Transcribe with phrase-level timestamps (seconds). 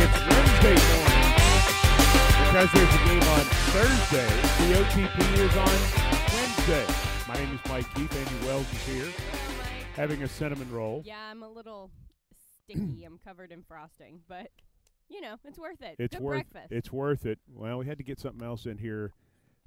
[0.00, 1.34] It's Wednesday morning
[2.46, 3.44] because there's a game on
[3.74, 4.30] Thursday.
[4.58, 5.78] The OTP is on
[6.34, 6.86] Wednesday.
[7.26, 8.12] My name is Mike Keith.
[8.14, 9.12] Amie Wells is here
[9.96, 11.02] having a cinnamon roll.
[11.04, 11.90] Yeah, I'm a little
[12.62, 13.02] sticky.
[13.06, 14.50] I'm covered in frosting, but
[15.08, 15.96] you know, it's worth it.
[15.98, 16.72] It's Good worth breakfast.
[16.72, 17.40] it's worth it.
[17.52, 19.12] Well, we had to get something else in here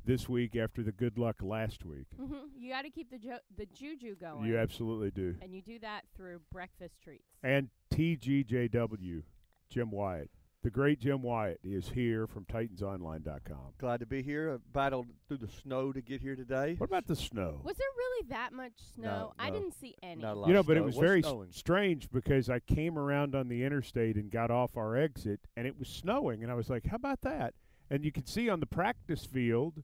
[0.06, 2.08] this week after the good luck last week.
[2.18, 4.46] hmm You got to keep the jo- the juju going.
[4.46, 5.36] You absolutely do.
[5.42, 7.24] and you do that through breakfast treats.
[7.44, 9.24] And TGJW,
[9.70, 10.30] Jim Wyatt.
[10.64, 13.74] The great Jim Wyatt is here from TitansOnline.com.
[13.80, 14.54] Glad to be here.
[14.54, 16.76] I battled through the snow to get here today.
[16.78, 17.62] What about the snow?
[17.64, 19.34] Was there really that much snow?
[19.40, 19.56] I no.
[19.60, 20.22] didn't see any.
[20.22, 21.50] Not a lot You know, of but it was What's very snowing?
[21.52, 25.80] strange because I came around on the interstate and got off our exit, and it
[25.80, 27.56] was snowing, and I was like, "How about that?"
[27.90, 29.82] And you could see on the practice field,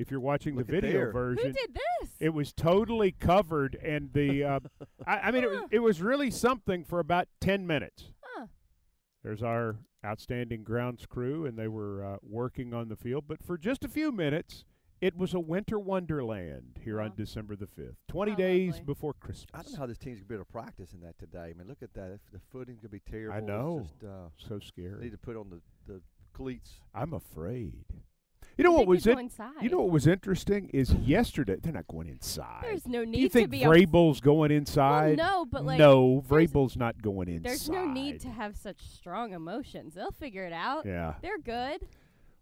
[0.00, 1.06] if you're watching Look the video there.
[1.08, 2.10] Who version, did this?
[2.18, 4.60] it was totally covered, and the uh,
[5.06, 5.66] I, I mean, it was Huh.
[5.70, 8.10] it was really something for about ten minutes.
[8.22, 8.46] Huh.
[9.22, 13.56] There's our outstanding grounds crew, and they were uh, working on the field, but for
[13.58, 14.64] just a few minutes.
[15.02, 18.84] It was a winter wonderland here on December the 5th, 20 How days lovely.
[18.84, 19.46] before Christmas.
[19.54, 21.54] I don't know how this team's gonna be able to practice in that today.
[21.54, 22.10] I mean, look at that.
[22.12, 23.34] If The footing's gonna be terrible.
[23.34, 23.80] I know.
[23.88, 25.00] just, uh, So scary.
[25.04, 26.02] need to put on the, the
[26.34, 26.82] cleats.
[26.94, 27.86] I'm afraid.
[28.60, 29.18] You know what was it?
[29.18, 29.52] inside.
[29.62, 32.60] You know what was interesting is yesterday they're not going inside.
[32.62, 33.62] There's no need Do you think to be.
[33.62, 34.52] a- Vrabel's going
[35.16, 37.42] well, no, but like no, Vrabel's not going inside.
[37.48, 39.94] there's no need to have such strong emotions.
[39.94, 40.84] They'll figure it out.
[40.84, 41.14] Yeah.
[41.22, 41.86] They're good.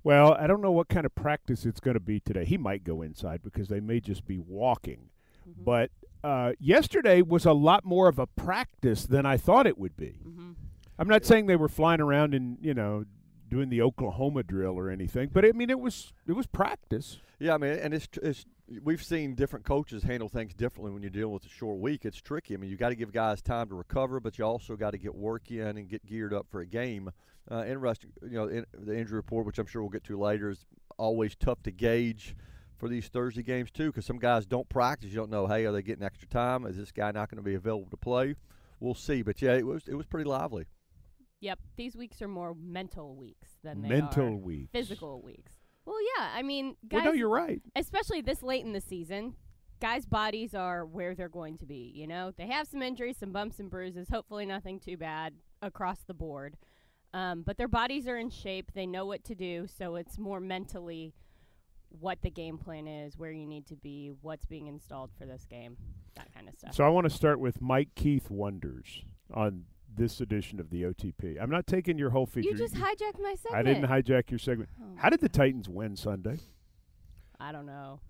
[0.02, 2.44] Well, I don't know what kind of practice it's going to be today.
[2.44, 5.10] He might go inside because they may just be walking.
[5.48, 5.64] Mhm.
[5.64, 5.90] But
[6.24, 10.18] uh, yesterday was a lot more of a practice than I thought it would be.
[10.26, 10.54] Mhm.
[10.98, 13.04] I'm not saying they were flying around and you know
[13.48, 17.18] doing the Oklahoma drill or anything, but I mean it was it was practice.
[17.38, 18.44] Yeah, I mean, and it's it's
[18.82, 22.04] we've seen different coaches handle things differently when you're dealing with a short week.
[22.04, 22.54] It's tricky.
[22.54, 24.98] I mean, you got to give guys time to recover, but you also got to
[24.98, 27.10] get work in and get geared up for a game.
[27.50, 30.50] Uh, interesting, you know, in, the injury report, which I'm sure we'll get to later,
[30.50, 30.66] is
[30.98, 32.36] always tough to gauge
[32.76, 35.10] for these Thursday games too, because some guys don't practice.
[35.10, 36.66] You don't know, hey, are they getting extra time?
[36.66, 38.34] Is this guy not going to be available to play?
[38.80, 39.22] We'll see.
[39.22, 40.66] But yeah, it was it was pretty lively.
[41.40, 41.58] Yep.
[41.76, 44.70] These weeks are more mental weeks than they Mental are weeks.
[44.72, 45.52] physical weeks.
[45.84, 46.30] Well, yeah.
[46.34, 46.98] I mean, guys.
[46.98, 47.62] Well, no, you're right.
[47.76, 49.34] especially this late in the season,
[49.80, 51.92] guys' bodies are where they're going to be.
[51.94, 54.08] You know, they have some injuries, some bumps and bruises.
[54.10, 56.56] Hopefully, nothing too bad across the board.
[57.14, 58.72] Um, but their bodies are in shape.
[58.74, 59.66] They know what to do.
[59.78, 61.14] So it's more mentally
[61.88, 65.46] what the game plan is, where you need to be, what's being installed for this
[65.48, 65.76] game,
[66.16, 66.74] that kind of stuff.
[66.74, 71.40] So I want to start with Mike Keith wonders on this edition of the OTP.
[71.40, 72.50] I'm not taking your whole feature.
[72.50, 73.54] you just hijacked my segment.
[73.54, 74.70] I didn't hijack your segment.
[74.80, 76.38] Oh How did the Titans win Sunday?
[77.40, 78.00] I don't know.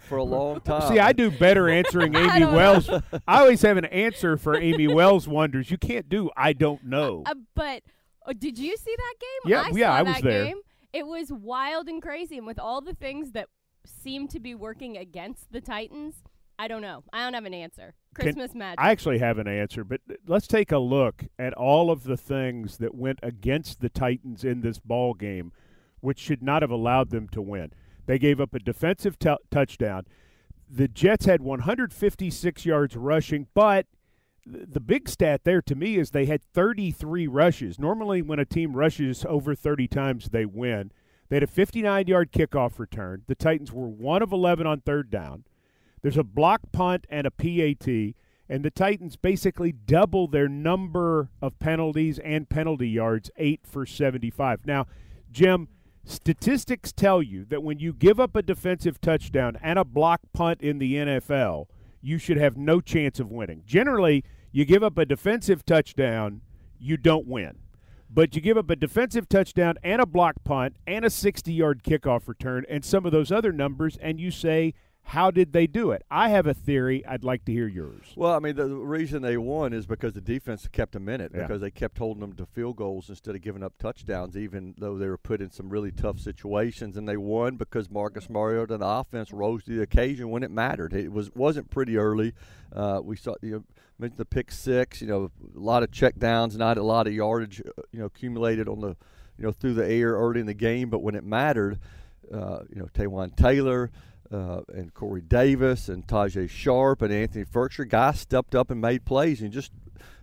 [0.00, 0.92] for a long time.
[0.92, 2.56] See, I do better answering Amie don't know.
[2.56, 2.88] Wells.
[3.26, 5.70] I always have an answer for Amie Wells wonders.
[5.70, 7.22] You can't do I don't know.
[7.26, 7.82] Uh, but
[8.24, 9.50] uh, did you see that game?
[9.52, 10.44] Yeah, I yeah, saw I was that there.
[10.46, 10.60] Game.
[10.92, 13.48] It was wild and crazy, and with all the things that
[13.84, 16.22] seemed to be working against the Titans,
[16.58, 17.04] I don't know.
[17.12, 17.94] I don't have an answer.
[18.14, 18.80] Can- Christmas magic.
[18.80, 22.78] I actually have an answer, but let's take a look at all of the things
[22.78, 25.52] that went against the Titans in this ball game,
[26.00, 27.72] which should not have allowed them to win.
[28.06, 30.04] They gave up a defensive t- touchdown.
[30.68, 33.86] The Jets had 156 yards rushing, but
[34.44, 37.78] the big stat there to me is they had 33 rushes.
[37.78, 40.90] Normally, when a team rushes over 30 times, they win.
[41.28, 43.22] They had a 59 yard kickoff return.
[43.26, 45.44] The Titans were 1 of 11 on third down.
[46.02, 48.14] There's a block punt and a PAT,
[48.48, 54.66] and the Titans basically double their number of penalties and penalty yards, 8 for 75.
[54.66, 54.86] Now,
[55.30, 55.68] Jim,
[56.04, 60.62] statistics tell you that when you give up a defensive touchdown and a block punt
[60.62, 61.66] in the NFL,
[62.00, 63.62] you should have no chance of winning.
[63.66, 66.40] Generally, you give up a defensive touchdown,
[66.78, 67.58] you don't win.
[68.10, 71.82] But you give up a defensive touchdown and a block punt and a 60 yard
[71.82, 74.72] kickoff return and some of those other numbers, and you say,
[75.08, 76.04] how did they do it?
[76.10, 77.04] I have a theory.
[77.06, 78.12] I'd like to hear yours.
[78.14, 81.32] Well, I mean, the reason they won is because the defense kept them in it
[81.34, 81.42] Yeah.
[81.46, 84.98] because they kept holding them to field goals instead of giving up touchdowns, even though
[84.98, 86.98] they were put in some really tough situations.
[86.98, 90.50] And they won because Marcus Mariota and the offense rose to the occasion when it
[90.50, 90.92] mattered.
[90.92, 92.34] It was wasn't pretty early.
[92.70, 93.64] Uh, we saw you know
[93.98, 95.00] mentioned the pick six.
[95.00, 97.62] You know, a lot of check downs, not a lot of yardage.
[97.66, 98.88] uh, You know, accumulated on the
[99.38, 101.78] you know through the air early in the game, but when it mattered,
[102.30, 103.90] uh, you know, Taywan Taylor
[104.32, 109.04] uh, and Corey Davis and Tajaé Sharpe and Anthony Firkser, guys stepped up and made
[109.04, 109.72] plays and just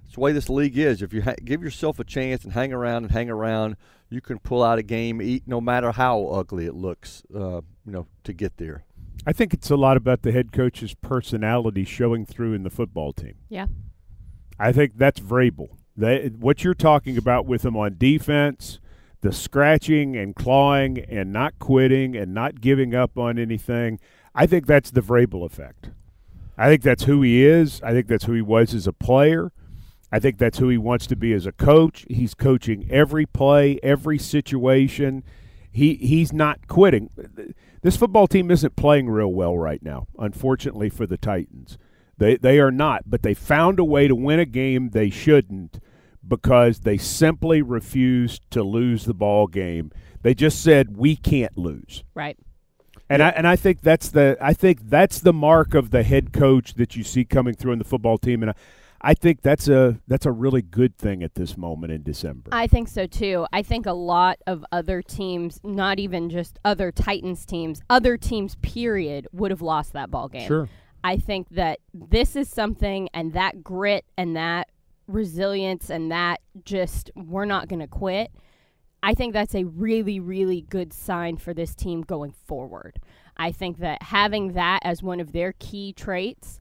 [0.06, 1.02] it's the way this league is.
[1.02, 3.76] If you ha- give yourself a chance and hang around and hang around,
[4.10, 7.24] you can pull out a game, eat no matter how ugly it looks.
[7.34, 8.86] Uh, you know, to get there.
[9.26, 13.14] I think it's a lot about the head coach's personality showing through in the football
[13.14, 13.36] team.
[13.50, 13.68] Yeah.
[14.60, 15.70] I think that's Vrabel.
[15.98, 18.80] They, what you're talking about with him on defense,
[19.22, 24.00] the scratching and clawing and not quitting and not giving up on anything,
[24.34, 25.90] I think that's the Vrabel effect.
[26.58, 27.82] I think that's who he is.
[27.84, 29.52] I think that's who he was as a player.
[30.12, 32.06] I think that's who he wants to be as a coach.
[32.10, 35.24] He's coaching every play, every situation.
[35.72, 37.10] He he's not quitting.
[37.82, 41.78] This football team isn't playing real well right now, unfortunately for the Titans.
[42.18, 45.80] They they are not, but they found a way to win a game they shouldn't
[46.28, 49.92] because they simply refused to lose the ball game.
[50.22, 52.04] They just said we can't lose.
[52.14, 52.38] Right.
[53.10, 56.34] And I and I think that's the I think that's the mark of the head
[56.34, 58.56] coach that you see coming through in the football team and I,
[59.02, 62.50] I think that's a that's a really good thing at this moment in December.
[62.52, 63.46] I think so too.
[63.54, 68.56] I think a lot of other teams, not even just other Titans teams, other teams
[68.64, 70.48] period would have lost that ball game.
[70.48, 70.68] Sure.
[71.04, 74.70] I think that this is something and that grit and that
[75.08, 78.32] resilience and that just we're not going to quit.
[79.04, 83.00] I think that's a really, really good sign for this team going forward.
[83.38, 86.60] I think that having that as one of their key traits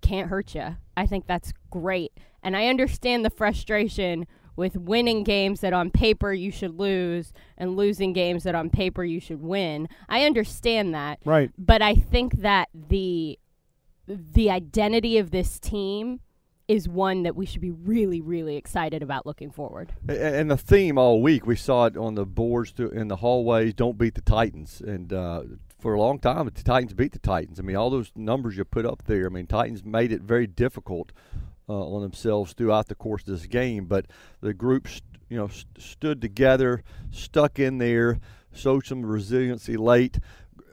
[0.00, 0.76] can't hurt you.
[0.96, 2.12] I think that's great.
[2.42, 7.76] And I understand the frustration with winning games that on paper you should lose and
[7.76, 9.88] losing games that on paper you should win.
[10.08, 11.18] I understand that.
[11.24, 11.50] Right.
[11.58, 13.38] But I think that the
[14.08, 16.20] the identity of this team
[16.68, 19.92] is one that we should be really, really excited about looking forward.
[20.08, 23.74] And the theme all week, we saw it on the boards in the hallways.
[23.74, 25.42] Don't beat the Titans, and uh,
[25.78, 27.60] for a long time, the Titans beat the Titans.
[27.60, 29.26] I mean, all those numbers you put up there.
[29.26, 31.12] I mean, Titans made it very difficult
[31.68, 33.86] uh, on themselves throughout the course of this game.
[33.86, 34.06] But
[34.40, 34.88] the group,
[35.28, 38.18] you know, st- stood together, stuck in there,
[38.52, 40.18] showed some resiliency late.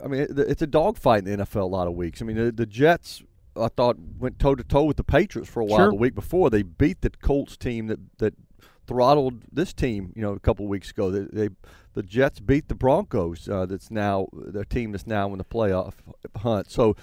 [0.03, 2.21] I mean, it's a dogfight in the NFL a lot of weeks.
[2.21, 3.23] I mean, the, the Jets.
[3.55, 5.89] I thought went toe to toe with the Patriots for a while Sure.
[5.89, 6.49] the week before.
[6.49, 8.33] They beat the Colts team that that
[8.87, 10.11] throttled this team.
[10.15, 11.11] You know, a couple of weeks ago.
[11.11, 11.53] They, they
[11.93, 13.47] the Jets beat the Broncos.
[13.47, 15.93] Uh, that's now their team that's now in the playoff
[16.37, 16.69] hunt.
[16.71, 16.95] So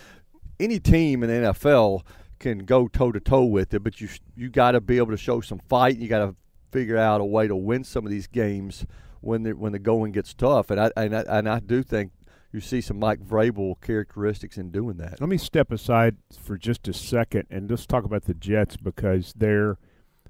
[0.58, 2.02] any team in the NFL
[2.38, 5.16] can go toe to toe with it, but you you got to be able to
[5.16, 5.96] show some fight.
[5.98, 6.34] You got to
[6.72, 8.86] figure out a way to win some of these games
[9.20, 10.70] when the when the going gets tough.
[10.70, 12.12] And I and I, and I do think
[12.52, 15.20] you see some Mike Vrabel characteristics in doing that.
[15.20, 19.32] Let me step aside for just a second and let's talk about the Jets because
[19.36, 19.78] there,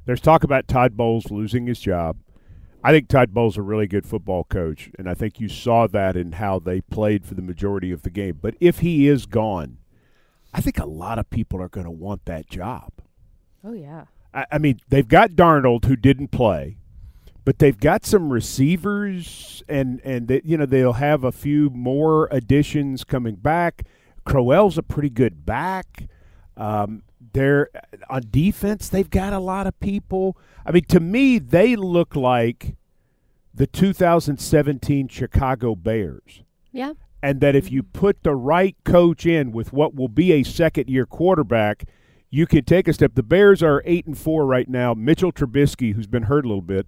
[0.05, 2.19] there's talk about Todd Bowles losing his job.
[2.83, 5.87] I think Todd Bowles is a really good football coach, and I think you saw
[5.89, 8.39] that in how they played for the majority of the game.
[8.41, 9.79] But if he is gone,
[10.55, 12.93] I think a lot of people are going to want that job.
[13.63, 14.07] Oh yeah.
[14.33, 16.79] I, I mean, they've got Darnold who didn't play,
[17.45, 22.29] but they've got some receivers, and and they, you know they'll have a few more
[22.31, 23.83] additions coming back.
[24.25, 26.05] Crowell's a pretty good back.
[26.57, 27.03] Um,
[27.33, 27.71] they're
[28.09, 28.89] on defense.
[28.89, 30.37] They've got a lot of people.
[30.67, 32.77] I mean, to me, they look like
[33.55, 36.43] the 2017 Chicago Bears
[36.73, 36.93] Yeah.
[37.23, 40.89] and that if you put the right coach in with what will be a second
[40.89, 41.85] year quarterback,
[42.31, 43.15] you can take a step.
[43.15, 44.95] The Bears are eight and four right now.
[44.95, 46.87] Mitchell Trubisky, who's been hurt a little bit,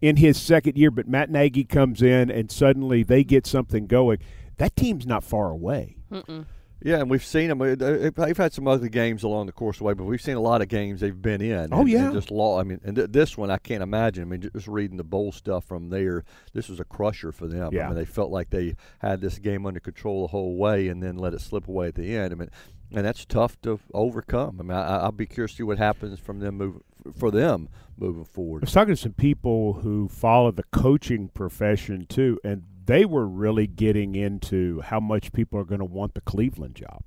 [0.00, 4.18] in his second year, but Matt Nagy comes in and suddenly they get something going.
[4.58, 5.96] That team's not far away.
[6.10, 6.46] Mm-mm.
[6.82, 7.60] Yeah, and we've seen them.
[7.60, 10.20] uh, they- They've had some ugly games along the course of the way, but we've
[10.22, 11.68] seen a lot of games they've been in.
[11.72, 12.06] Oh, yeah.
[12.06, 12.58] and just law.
[12.58, 14.22] I mean, and th- this one I can't imagine.
[14.22, 17.74] I mean, just reading the bowl stuff from there, this was a crusher for them.
[17.74, 17.84] Yeah.
[17.84, 21.02] I mean, they felt like they had this game under control the whole way, and
[21.02, 22.32] then let it slip away at the end.
[22.32, 22.48] I mean,
[22.92, 24.56] and that's tough to overcome.
[24.58, 26.80] I mean, I, I'll be curious to see what happens from them move
[27.14, 27.68] for them
[28.00, 28.62] moving forward.
[28.62, 33.26] I was talking to some people who follow the coaching profession too, and they were
[33.26, 37.02] really getting into how much people are going to want the Cleveland job.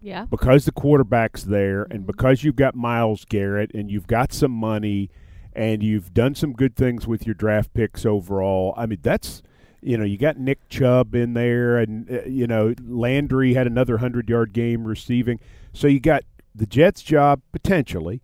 [0.00, 0.26] Yeah.
[0.26, 5.10] because the quarterback's there and because you've got Myles Garrett and you've got some money
[5.52, 8.74] and you've done some good things with your draft picks overall.
[8.76, 9.42] I mean, that's
[9.80, 13.98] you know, you got Nick Chubb in there and uh, you know, Landry had another
[13.98, 15.40] 100-yard game receiving.
[15.72, 16.22] So you got
[16.54, 18.22] the Jets job potentially.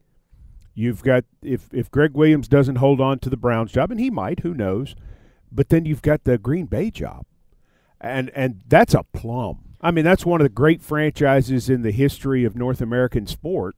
[0.74, 4.10] You've got if if Gregg Williams doesn't hold on to the Browns job and he
[4.10, 4.94] might, who knows.
[5.52, 7.26] But then you've got the Green Bay job.
[8.00, 9.76] And and that's a plum.
[9.80, 13.76] I mean, that's one of the great franchises in the history of North American sport.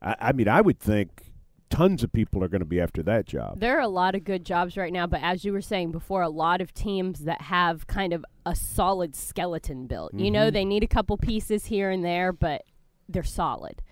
[0.00, 1.32] I, I mean, I would think
[1.72, 3.60] tons of people are going to be after that job.
[3.60, 6.22] There are a lot of good jobs right now, but as you were saying before,
[6.22, 10.12] a lot of teams that have kind of a solid skeleton built.
[10.14, 10.54] You know, mm-hmm.
[10.54, 12.64] they need a couple pieces here and there, but
[13.08, 13.82] they're solid.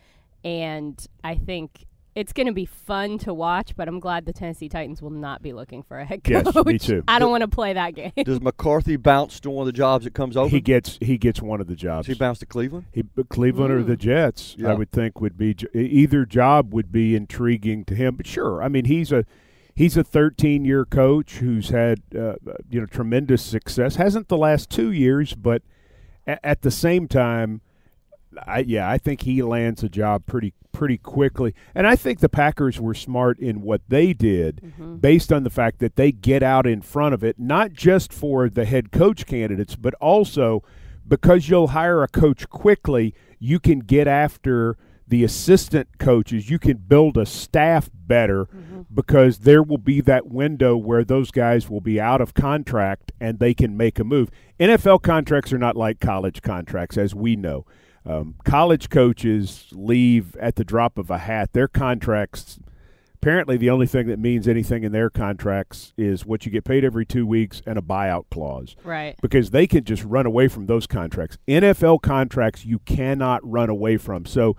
[0.44, 4.68] And I think it's going to be fun to watch, but I'm glad the Tennessee
[4.68, 6.44] Titans will not be looking for a head coach.
[6.44, 6.66] Yes, coach.
[6.66, 7.04] me too.
[7.06, 8.12] I don't want to play that game.
[8.24, 10.50] Does McCarthy bounce to one of the jobs that comes open?
[10.50, 12.06] He gets he gets one of the jobs.
[12.06, 12.86] Does he bounce to Cleveland?
[12.92, 14.00] He, but Cleveland or the Mm.
[14.00, 14.70] Jets, Yeah.
[14.70, 18.16] I would think would be either job would be intriguing to him.
[18.16, 19.24] But sure, I mean he's a
[19.74, 22.34] he's a 13 year coach who's had uh,
[22.68, 23.96] you know tremendous success.
[23.96, 25.62] Hasn't the last two years, but
[26.26, 27.60] a- at the same time,
[28.46, 31.52] I, yeah, I think he lands a job pretty pretty quickly.
[31.74, 35.00] And I think the Packers were smart in what they did Mhm.
[35.00, 38.48] based on the fact that they get out in front of it, not just for
[38.48, 40.62] the head coach candidates, but also
[41.08, 44.76] because you'll hire a coach quickly, you can get after
[45.08, 46.48] the assistant coaches.
[46.50, 48.46] You can build a staff better
[48.94, 53.40] because there will be that window where those guys will be out of contract and
[53.40, 54.30] they can make a move.
[54.60, 57.66] NFL contracts are not like college contracts, as we know.
[58.06, 61.52] Um, college coaches leave at the drop of a hat.
[61.52, 62.58] Their contracts
[63.22, 66.82] apparently the only thing that means anything in their contracts is what you get paid
[66.82, 69.14] every two weeks and a buyout clause Right.
[69.20, 71.36] because they can just run away from those contracts.
[71.46, 74.24] NFL contracts you cannot run away from.
[74.24, 74.56] So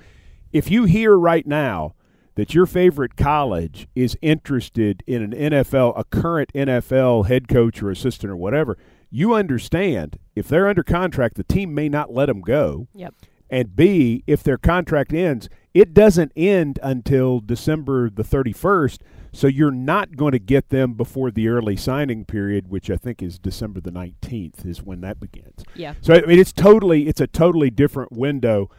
[0.54, 1.96] if you hear right now
[2.36, 7.90] that your favorite college is interested in an NFL, a current NFL head coach or
[7.90, 8.78] assistant or whatever,
[9.10, 12.88] you understand if they're under contract, the team may not let them go.
[12.94, 13.16] Yep.
[13.52, 19.00] And B, if their contract ends, it doesn't end until December the 31st.
[19.34, 23.22] So you're not going to get them before the early signing period, which I think
[23.22, 25.64] is December the 19th is when that begins.
[25.76, 25.94] Yeah.
[26.02, 28.70] So I mean, it's totally it's a totally different window.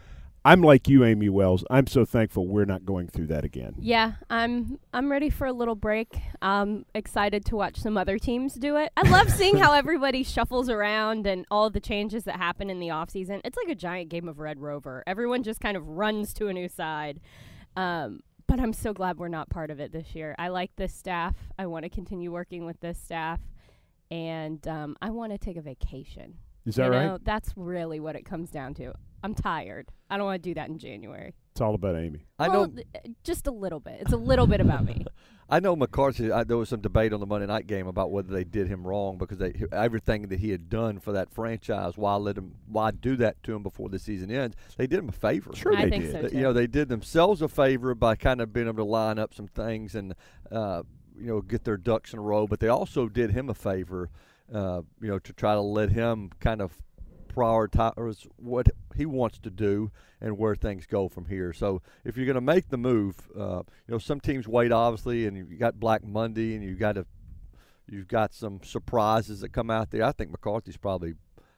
[0.44, 1.64] I'm like you, Amie Wells.
[1.70, 3.74] I'm so thankful we're not going through that again.
[3.78, 6.18] Yeah, I'm I'm ready for a little break.
[6.40, 8.90] I'm excited to watch some other teams do it.
[8.96, 12.90] I love seeing how everybody shuffles around and all the changes that happen in the
[12.90, 13.40] off season.
[13.44, 15.04] It's like a giant game of Red Rover.
[15.06, 17.20] Everyone just kind of runs to a new side.
[17.76, 20.34] Um, but I'm so glad we're not part of it this year.
[20.38, 21.36] I like this staff.
[21.56, 23.40] I want to continue working with this staff,
[24.10, 26.34] and um, I want to take a vacation.
[26.64, 27.06] Is that you right?
[27.06, 28.92] know, that's really what it comes down to.
[29.24, 29.88] I'm tired.
[30.10, 31.34] I don't want to do that in January.
[31.52, 32.26] It's all about Amie.
[32.38, 32.74] I well, know.
[32.74, 33.98] th- uh, just a little bit.
[34.00, 35.04] It's a little bit about me.
[35.50, 36.32] I know McCarthy.
[36.32, 38.86] I, there was some debate on the Monday night game about whether they did him
[38.86, 41.98] wrong because they everything that he had done for that franchise.
[41.98, 42.54] Why let him?
[42.66, 44.56] Why do that to him before the season ends?
[44.78, 45.54] They did him a favor.
[45.54, 46.12] Sure I they think did.
[46.12, 46.36] so too.
[46.36, 49.34] You know, they did themselves a favor by kind of being able to line up
[49.34, 50.14] some things and
[50.50, 50.84] uh,
[51.18, 52.46] you know get their ducks in a row.
[52.46, 54.08] But they also did him a favor,
[54.52, 56.72] uh, you know, to try to let him kind of
[57.34, 59.90] prioritize what he wants to do
[60.20, 61.52] and where things go from here.
[61.52, 65.26] So if you're going to make the move, uh, you know, some teams wait obviously,
[65.26, 67.06] and you got Black Monday, and you got to
[67.88, 70.04] you've got some surprises that come out there.
[70.04, 71.14] I think McCarthy's probably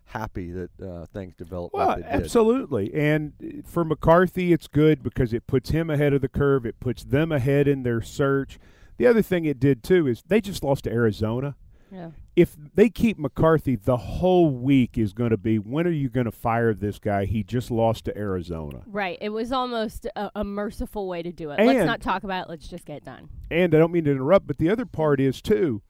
[0.07, 2.93] happy that uh, things develop Well, like absolutely.
[2.95, 6.67] And uh, for McCarthy, it's good because it puts him ahead of the curve.
[6.67, 8.59] It puts them ahead in their search.
[8.97, 11.57] The other thing it did too is they just lost to Arizona.
[11.91, 12.11] Yeah.
[12.35, 16.25] If they keep McCarthy, the whole week is going to be when are you going
[16.25, 17.25] to fire this guy?
[17.25, 18.83] He just lost to Arizona.
[18.87, 19.19] Right.
[19.21, 21.59] It was almost a, a merciful way to do it.
[21.59, 22.51] And- let's not talk about it.
[22.51, 23.29] Let's just get done.
[23.51, 25.83] And I don't mean to interrupt, but the other part is too,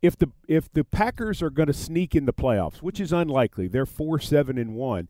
[0.00, 3.68] if the if the Packers are going to sneak in the playoffs, which is unlikely,
[3.68, 5.08] they're four seven and one.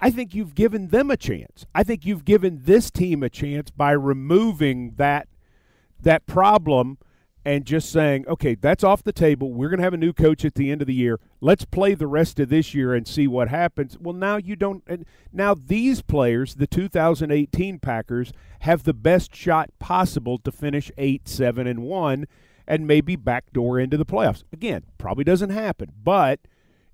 [0.00, 1.66] I think you've given them a chance.
[1.74, 5.28] I think you've given this team a chance by removing that
[6.00, 6.98] that problem
[7.44, 9.52] and just saying, okay, that's off the table.
[9.52, 11.20] We're going to have a new coach at the end of the year.
[11.40, 13.98] Let's play the rest of this year and see what happens.
[13.98, 14.82] Well, now you don't.
[14.86, 21.28] And now these players, the 2018 Packers, have the best shot possible to finish eight,
[21.28, 22.26] seven, and one,
[22.66, 24.42] and maybe backdoor into the playoffs.
[24.52, 26.40] Again, probably doesn't happen, but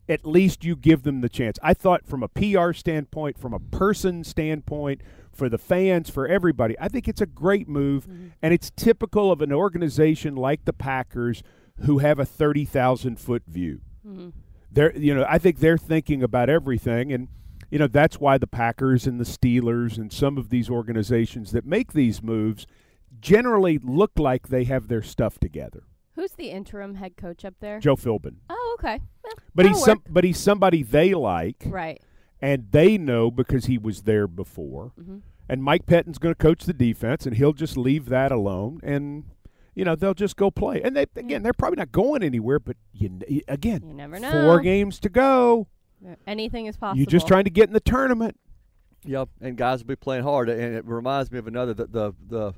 [0.09, 1.61] at least you give them the chance.
[1.63, 5.03] I thought from a PR standpoint, from a person standpoint,
[5.41, 8.07] for the fans, for everybody, I think it's a great move,
[8.43, 11.43] and it's typical of an organization like the Packers
[11.87, 13.81] who have a 30,000 foot view.
[14.07, 14.33] Mhm.
[14.71, 17.29] They're, you know, I think they're thinking about everything, and
[17.71, 21.65] you know that's why the Packers and the Steelers and some of these organizations that
[21.65, 22.67] make these moves
[23.19, 25.85] generally look like they have their stuff together.
[26.17, 27.81] Who's the interim head coach up there?
[27.81, 29.01] Joe Philbin, Oh, okay.
[29.25, 32.03] Eh, but he's some, but he's somebody they like, right.
[32.43, 34.93] And they know because he was there before.
[34.97, 35.19] hmm
[35.49, 39.25] And Mike Pettine's going to coach the defense, and he'll just leave that alone, and
[39.75, 40.81] you know they'll just go play.
[40.83, 44.31] And they again, they're probably not going anywhere, but you again, You never know.
[44.31, 45.67] four games to go.
[46.27, 46.99] Anything is possible.
[46.99, 48.39] You're just trying to get in the tournament.
[49.05, 52.13] Yep, and guys will be playing hard, and it reminds me of another the the,
[52.27, 52.53] the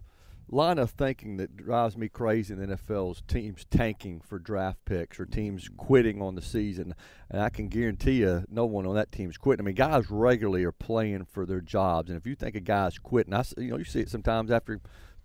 [0.52, 4.84] line of thinking that drives me crazy in the NFL is teams tanking for draft
[4.84, 6.94] picks or teams quitting on the season,
[7.30, 9.64] and I can guarantee you, no one on that team's quitting.
[9.64, 12.98] I mean, guys regularly are playing for their jobs, and if you think a guy's
[12.98, 14.80] quitting, I you know you see it sometimes after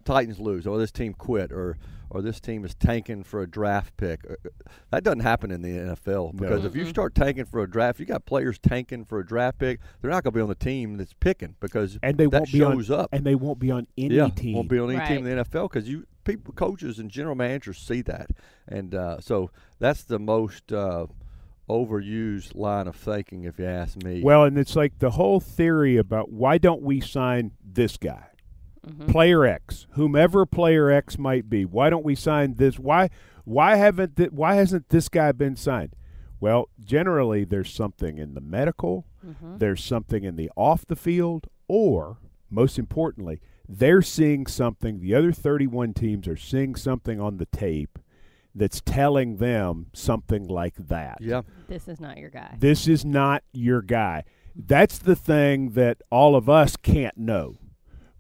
[0.06, 1.78] Titans lose, or this team quit, or
[2.10, 4.22] or this team is tanking for a draft pick.
[4.30, 4.36] Uh,
[4.92, 8.06] That doesn't happen in the NFL because if you start tanking for a draft, you
[8.06, 9.80] got players tanking for a draft pick.
[10.02, 12.52] They're not going to be on the team that's picking because and they that won't
[12.52, 13.10] be on shows up.
[13.12, 14.54] and they won't be on any yeah, team.
[14.56, 17.78] won't be on any team in the NFL because you people, coaches and general managers
[17.78, 18.30] see that,
[18.68, 19.50] and uh, so
[19.80, 21.08] that's the most uh,
[21.70, 24.22] overused line of thinking, if you ask me.
[24.24, 28.28] well, and it's like the whole theory about why don't we sign this guy?
[28.86, 29.08] Mhm.
[29.10, 31.66] player X, whomever player X might be.
[31.66, 32.78] Why don't we sign this?
[32.80, 33.10] Why
[33.46, 35.96] why haven't th- why hasn't this guy been signed?
[36.40, 39.60] Well, generally there's something in the medical, Mhm.
[39.60, 42.18] there's something in the off the field, or
[42.50, 45.00] most importantly, they're seeing something.
[45.00, 47.98] The other 31 teams are seeing something on the tape
[48.54, 51.18] that's telling them something like that.
[51.22, 52.56] yeah, This is not your guy.
[52.60, 54.24] This is not your guy.
[54.56, 57.56] That's the thing that all of us can't know.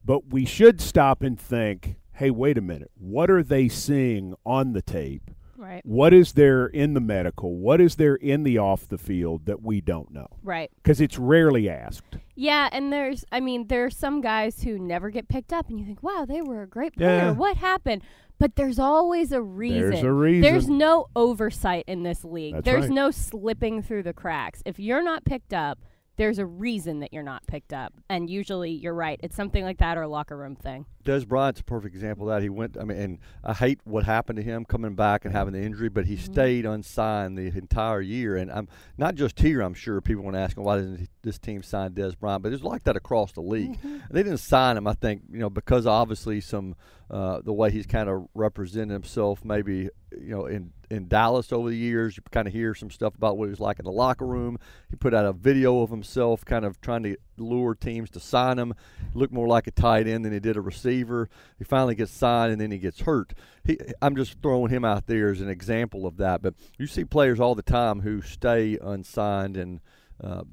[0.08, 2.90] But we should stop and think hey, wait a minute.
[2.98, 5.30] What are they seeing on the tape?
[5.56, 5.86] Right.
[5.86, 7.56] What is there in the medical?
[7.56, 10.28] What is there in the off the field that we don't know?
[10.44, 10.72] Right.
[10.78, 12.18] Because it's rarely asked.
[12.36, 15.80] Yeah, and there's, I mean, there are some guys who never get picked up, and
[15.80, 17.10] you think, wow, they were a great player.
[17.10, 17.32] Yeah.
[17.32, 18.02] What happened?
[18.40, 19.92] But there's always a reason.
[19.92, 20.42] There's a reason.
[20.42, 22.56] There's no oversight in this league.
[22.56, 22.92] That's there's right.
[22.92, 24.62] no slipping through the cracks.
[24.66, 25.80] If you're not picked up,
[26.18, 27.94] there's a reason that you're not picked up.
[28.10, 29.20] And usually you're right.
[29.24, 30.86] It's something like that or a locker room thing.
[31.08, 32.44] Dez Bryant's a perfect example of that.
[32.44, 32.78] He went.
[32.78, 35.88] I mean, and I hate what happened to him coming back and having the injury,
[35.88, 36.20] but he Mhm.
[36.20, 38.36] stayed unsigned the entire year.
[38.36, 39.62] And I'm not just here.
[39.62, 42.52] I'm sure people want to ask him why didn't this team sign Dez Bryant, but
[42.52, 43.78] it's like that across the league.
[44.12, 46.76] They didn't sign him, I think, you know, because obviously some
[47.10, 51.70] uh, the way he's kind of represented himself, maybe you know, in in Dallas over
[51.70, 53.92] the years, you kind of hear some stuff about what he was like in the
[53.92, 54.58] locker room.
[54.90, 58.58] He put out a video of himself, kind of trying to lure teams to sign
[58.60, 58.74] him.
[59.14, 61.30] Looked more like a tight end than he did a receiver.
[61.58, 63.34] He finally gets signed, and then he gets hurt.
[63.64, 66.42] He, I'm just throwing him out there as an example of that.
[66.42, 69.80] But you see players all the time who stay unsigned, and
[70.24, 70.44] uh,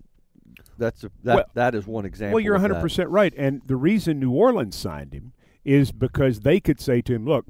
[0.79, 2.35] that's a, that Well- that is one example.
[2.35, 3.33] Well, you're 100% right.
[3.37, 5.33] And the reason New Orleans signed him
[5.65, 7.47] is because they could say to him, look,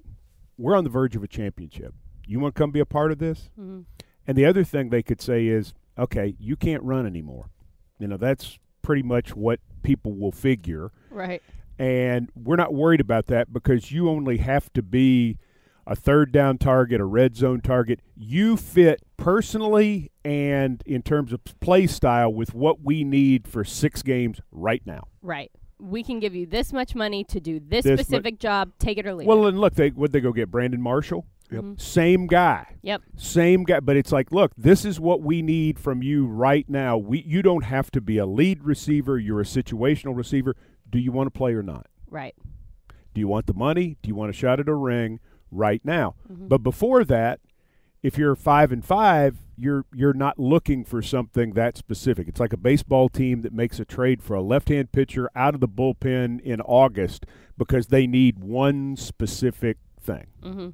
[0.56, 1.94] we're on the verge of a championship.
[2.26, 3.50] You want to come be a part of this?
[3.56, 3.80] hmm
[4.26, 7.50] And the other thing they could say is, okay, you can't run anymore.
[7.98, 10.92] You know, that's pretty much what people will figure.
[11.10, 11.42] Right.
[11.78, 15.38] And we're not worried about that because you only have to be
[15.86, 18.00] a third down target, a red zone target.
[18.16, 24.02] You fit personally and in terms of play style with what we need for six
[24.02, 25.08] games right now.
[25.20, 25.50] Right.
[25.80, 28.70] We can give you this much money to do this, This mu- specific job.
[28.78, 29.40] Take it or leave Well, it.
[29.40, 31.26] Well, and look, they would they go get Brandon Marshall?
[31.50, 31.62] Yep.
[31.62, 31.80] Mhm.
[31.80, 32.66] Same guy.
[32.82, 33.02] Yep.
[33.16, 36.96] Same guy, but it's like, look, this is what we need from you right now.
[36.96, 40.56] We you don't have to be a lead receiver, you're a situational receiver.
[40.88, 41.86] Do you want to play or not?
[42.10, 42.34] Right.
[43.12, 43.96] Do you want the money?
[44.02, 46.14] Do you want a shot at a ring right now?
[46.32, 46.48] Mhm.
[46.48, 47.40] But before that,
[48.02, 52.26] if you're 5 and 5, you're you're not looking for something that specific.
[52.26, 55.60] It's like a baseball team that makes a trade for a left-hand pitcher out of
[55.60, 57.24] the bullpen in August
[57.56, 60.26] because they need one specific thing.
[60.42, 60.68] Mm-hmm.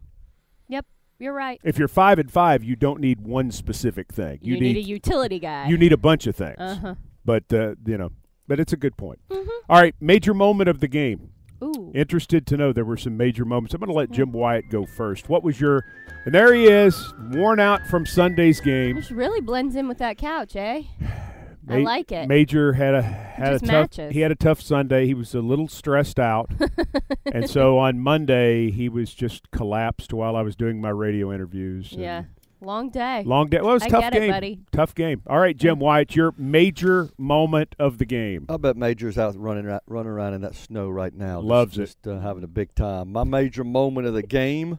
[0.71, 0.87] Yep.
[1.19, 1.61] You're right.
[1.63, 4.39] If you're 5 and 5, you don't need one specific thing.
[4.41, 5.69] You, need, a utility guy.
[5.69, 6.57] you need a bunch of things.
[6.59, 6.95] Uh huh.
[7.25, 8.11] But uh, you know,
[8.49, 9.21] but it's a good point.
[9.31, 9.47] Mhm.
[9.69, 11.31] All right, major moment of the game.
[11.63, 11.93] Ooh.
[11.95, 13.75] Interested to know there were some major moments.
[13.75, 15.29] I'm going to let Jim Wyatt go first.
[15.29, 15.85] What was your?
[16.25, 18.97] And there he is, worn out from Sunday's game.
[18.97, 20.85] This really blends in with that couch, eh?
[21.68, 22.27] I like it.
[22.29, 23.68] Major had a had a tough.
[23.68, 24.12] matches.
[24.14, 25.07] He had a tough Sunday.
[25.07, 26.51] He was a little stressed out,
[27.33, 31.92] and so on Monday he was just collapsed while I was doing my radio interviews.
[31.92, 32.25] yeah.
[32.62, 33.23] Long day.
[33.25, 33.59] Long day.
[33.62, 34.31] Well, it was a I tough get it, game.
[34.31, 34.61] buddy.
[34.70, 35.23] Tough game.
[35.27, 38.44] All right, Jim Wyatt, your major moment of the game.
[38.51, 41.38] I bet Major's out running ra- running around in that snow right now.
[41.40, 41.81] just- Loves it.
[41.87, 43.12] just, uh, having a big time.
[43.12, 44.79] My major moment of the game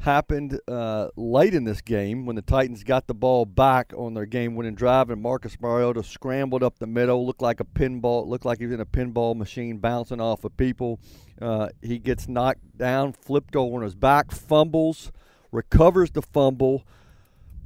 [0.00, 4.26] happened uh, late in this game when the Titans got the ball back on their
[4.26, 8.58] game-winning drive, and Marcus Mariota scrambled up the middle, looked like a pinball, looked like
[8.58, 11.00] he was in a pinball machine bouncing off of people.
[11.40, 15.12] Uh, he gets knocked down, flipped over on his back, fumbles,
[15.50, 16.84] recovers the fumble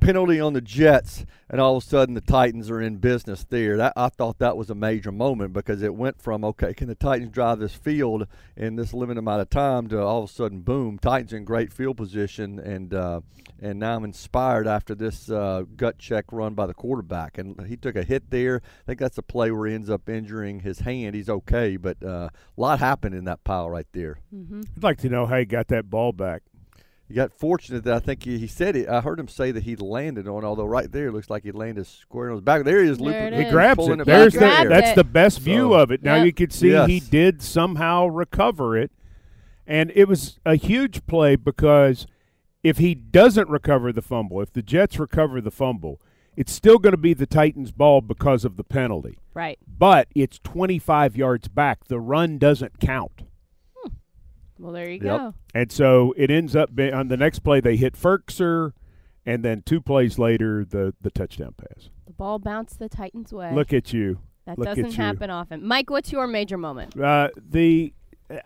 [0.01, 3.77] penalty on the Jets, and all of a sudden the Titans are in business there.
[3.77, 6.95] That I thought that was a major moment because it went from okay, can the
[6.95, 10.61] Titans drive this field in this limited amount of time to all of a sudden,
[10.61, 13.21] boom, Titans in great field position, and uh,
[13.61, 17.77] and now I'm inspired after this uh, gut check run by the quarterback, and he
[17.77, 18.63] took a hit there.
[18.65, 21.15] I think that's a play where he ends up injuring his hand.
[21.15, 24.19] He's okay, but uh, a lot happened in that pile right there.
[24.35, 24.63] Mm-hmm.
[24.77, 26.43] I'd like to know how he got that ball back.
[27.11, 28.89] He got fortunate that I think he, he said it.
[28.89, 31.51] I heard him say that he landed on, although right there it looks like he
[31.51, 32.63] landed square on his back.
[32.63, 33.33] There he is, There looping.
[33.41, 33.53] He is.
[33.53, 34.01] grabs it.
[34.01, 34.81] it There's back the, there.
[34.81, 36.05] that's the best view So, of it.
[36.05, 36.27] Now Yep.
[36.27, 38.93] you can see he did somehow recover it,
[39.67, 42.07] And it was a huge play because
[42.63, 46.01] if he doesn't recover the fumble, if the Jets recover the fumble,
[46.37, 49.19] it's still going to be the Titans' ball because of the penalty.
[49.35, 49.59] Right.
[49.67, 51.87] But it's 25 yards back.
[51.89, 53.23] The run doesn't count.
[54.61, 55.19] Well, there you Yep.
[55.19, 55.35] go.
[55.55, 58.73] And so it ends up being on the next play, they hit Firkser,
[59.27, 61.89] and then two plays later, the, the touchdown pass.
[62.07, 63.55] The ball bounced the Titans' way.
[63.55, 64.19] Look at you.
[64.47, 64.93] that look doesn't you.
[64.93, 65.65] happen often.
[65.67, 66.99] Mike, what's your major moment?
[67.01, 67.93] Uh, the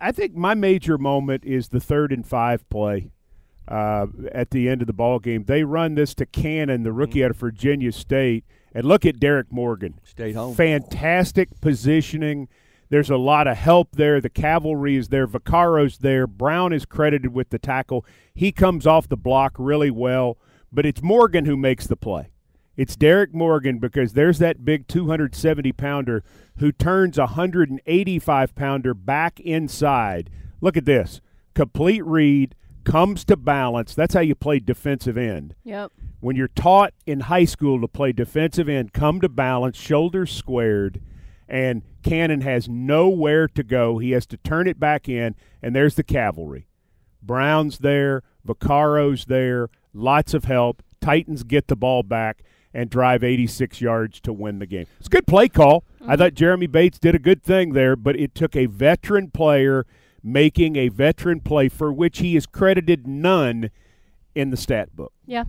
[0.01, 3.11] I think my major moment is the third and five play
[3.67, 5.43] uh, at the end of the ball game.
[5.45, 9.51] They run this to Cannon, the rookie out of Virginia State, and look at Derrick
[9.51, 9.99] Morgan.
[10.03, 10.55] Stayed home.
[10.55, 12.47] Fantastic positioning.
[12.89, 14.21] There's a lot of help there.
[14.21, 15.27] The cavalry is there.
[15.27, 16.27] Vaccaro's there.
[16.27, 18.05] Brown is credited with the tackle.
[18.33, 20.37] He comes off the block really well,
[20.71, 22.29] but it's Morgan who makes the play.
[22.77, 26.23] It's Derrick Morgan because there's that big 270 pounder
[26.57, 30.29] who turns a 185 pounder back inside.
[30.61, 31.21] Look at this
[31.53, 33.95] complete read, comes to balance.
[33.95, 35.91] That's how you play defensive end Yep.
[36.19, 41.01] when you're taught in high school to play defensive end, come to balance, shoulders squared,
[41.47, 43.97] and Cannon has nowhere to go.
[43.97, 46.67] He has to turn it back in, and there's the cavalry.
[47.21, 50.83] Brown's there, Vaccaro's there, lots of help.
[51.01, 54.85] Titans get the ball back and drive 86 yards to win the game.
[54.99, 55.85] It's a good play call.
[56.01, 56.15] I mm-hmm.
[56.15, 59.85] thought Jeremy Bates did a good thing there, but it took a veteran player
[60.21, 63.69] making a veteran play for which he is credited none
[64.33, 65.13] in the stat book.
[65.25, 65.45] Yeah.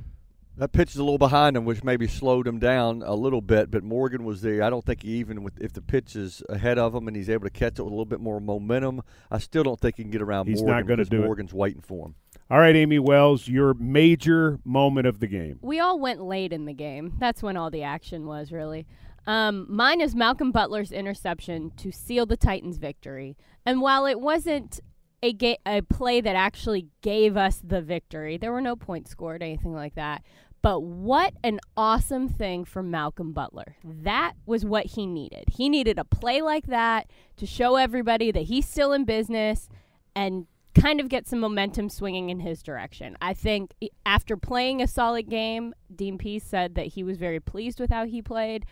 [0.59, 3.71] That pitch is a little behind him, which maybe slowed him down a little bit.
[3.71, 4.63] But Morgan was there.
[4.63, 7.29] I don't think he even with if the pitch is ahead of him and he's
[7.29, 9.03] able to catch it with a little bit more momentum.
[9.31, 11.27] I still don't think he can get around He's Morgan not gonna because do it.
[11.27, 12.15] Morgan's waiting for him.
[12.51, 15.59] All right, Amie Wells, your major moment of the game.
[15.63, 17.15] We all went late in the game.
[17.19, 18.87] That's when all the action was, really.
[19.27, 23.37] Um, mine is Malcolm Butler's interception to seal the Titans' victory.
[23.65, 24.79] And while it wasn't
[25.23, 29.43] a, ga- a play that actually gave us the victory, there were no points scored,
[29.43, 30.23] anything like that.
[30.67, 33.77] But what an awesome thing from Malcolm Butler.
[33.85, 35.45] That was what he needed.
[35.53, 39.69] He needed a play like that to show everybody that he's still in business
[40.17, 43.17] and kind of get some momentum swinging in his direction.
[43.23, 47.79] I think after playing a solid game, Dean Pees said that he was very pleased
[47.79, 48.67] with how he played.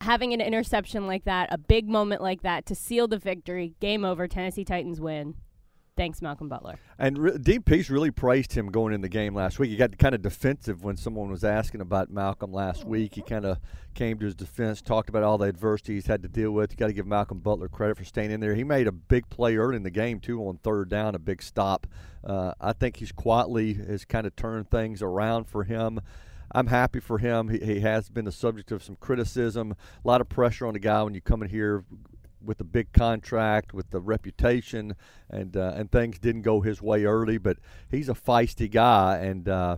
[0.00, 4.04] Having an interception like that, a big moment like that to seal the victory, game
[4.04, 5.36] over, Tennessee Titans win.
[5.96, 6.78] Thanks, Malcolm Butler.
[6.98, 9.70] And re- Dean Pees really praised him going in the game last week.
[9.70, 13.14] He got kind of defensive when someone was asking about Malcolm last week.
[13.14, 13.58] He kind of
[13.94, 16.70] came to his defense, talked about all the adversity he's had to deal with.
[16.70, 18.54] You got to give Malcolm Butler credit for staying in there.
[18.54, 21.42] He made a big play early in the game too on third down, a big
[21.42, 21.86] stop.
[22.22, 26.00] Uh, I think he's quietly has kind of turned things around for him.
[26.52, 27.48] I'm happy for him.
[27.48, 30.78] He, he has been the subject of some criticism, a lot of pressure on the
[30.78, 31.84] guy when you come in here
[32.46, 34.94] with the big contract, with the reputation,
[35.28, 37.38] and uh, and things didn't go his way early.
[37.38, 37.58] But
[37.90, 39.76] he's a feisty guy, and uh,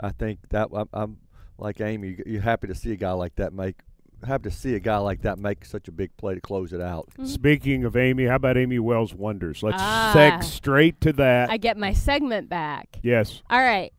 [0.00, 1.16] I think that I'm, I'm
[1.58, 2.16] like Amie.
[2.26, 3.76] You're happy to see a guy like that make.
[4.24, 6.80] Happy to see a guy like that make such a big play to close it
[6.80, 7.08] out.
[7.24, 9.64] Speaking of Amie, how about Amie Wells Wonders?
[9.64, 10.12] Let's Ah.
[10.14, 11.50] seg straight to that.
[11.50, 13.00] I get my segment back.
[13.02, 13.42] yes.
[13.50, 13.92] All right.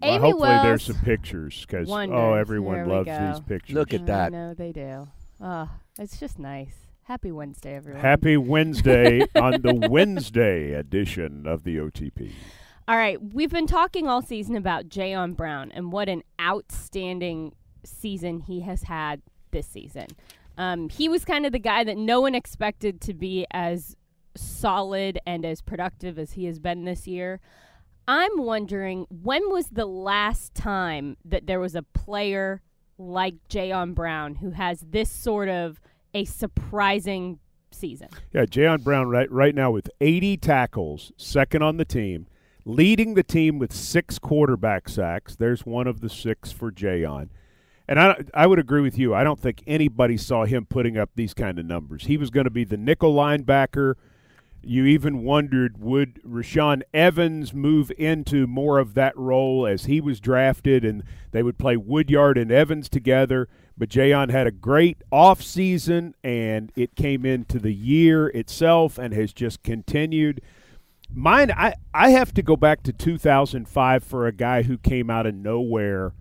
[0.00, 3.32] Well, Amie hopefully Wells there's some pictures because oh, everyone There loves go.
[3.32, 3.74] these pictures.
[3.74, 4.30] Look at I that.
[4.32, 5.08] know they do.
[5.40, 6.85] Oh, it's just nice.
[7.06, 8.02] Happy Wednesday, everyone.
[8.02, 12.32] Happy Wednesday on the Wednesday edition of the OTP.
[12.88, 18.40] All right, we've been talking all season about Jayon Brown and what an outstanding season
[18.40, 20.08] he has had this season.
[20.58, 23.94] Um, he was kind of the guy that no one expected to be as
[24.34, 27.38] solid and as productive as he has been this year.
[28.08, 32.62] I'm wondering when was the last time that there was a player
[32.98, 35.78] like Jayon Brown who has this sort of
[36.16, 37.38] a surprising
[37.70, 38.08] season?
[38.32, 42.26] Yeah, Jayon Brown right right now with 80 tackles, second on the team,
[42.64, 45.36] leading the team with six quarterback sacks.
[45.36, 47.28] There's one of the six for Jayon.
[47.86, 49.14] And I, I would agree with you.
[49.14, 52.06] I don't think anybody saw him putting up these kind of numbers.
[52.06, 53.94] He was going to be the nickel linebacker.
[54.62, 60.18] You even wondered would Rashaan Evans move into more of that role as he was
[60.18, 63.48] drafted, and they would play Woodyard and Evans together.
[63.78, 69.12] But Jayon had a great off season, and it came into the year itself and
[69.12, 70.40] has just continued.
[71.12, 75.26] Mine, I, I have to go back to 2005 for a guy who came out
[75.26, 76.14] of nowhere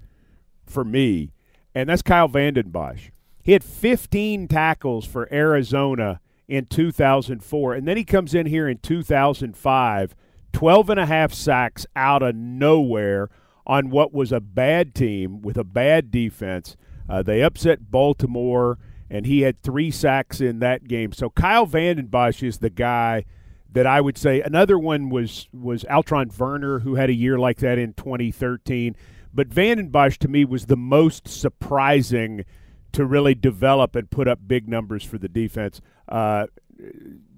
[0.66, 1.32] for me,
[1.74, 3.10] and that's Kyle Vanden Bosch.
[3.42, 8.80] He had 15 tackles for Arizona in 2004, and then he comes in here in
[8.80, 10.16] 2005,
[10.52, 13.30] 12 and a half sacks out of nowhere
[13.68, 16.76] on what was a bad team with a bad defense.
[17.10, 18.78] Uh, they upset Baltimore,
[19.10, 21.12] and he had three sacks in that game.
[21.12, 23.26] So Kyle Vanden Bosch is the guy
[23.72, 27.58] that I would say another one was was Alterraun Verner, who had a year like
[27.58, 28.96] that in 2013.
[29.34, 32.46] But Vanden Bosch to me was the most surprising
[32.94, 35.82] to really develop and put up big numbers for the defense.
[36.08, 36.48] Uh,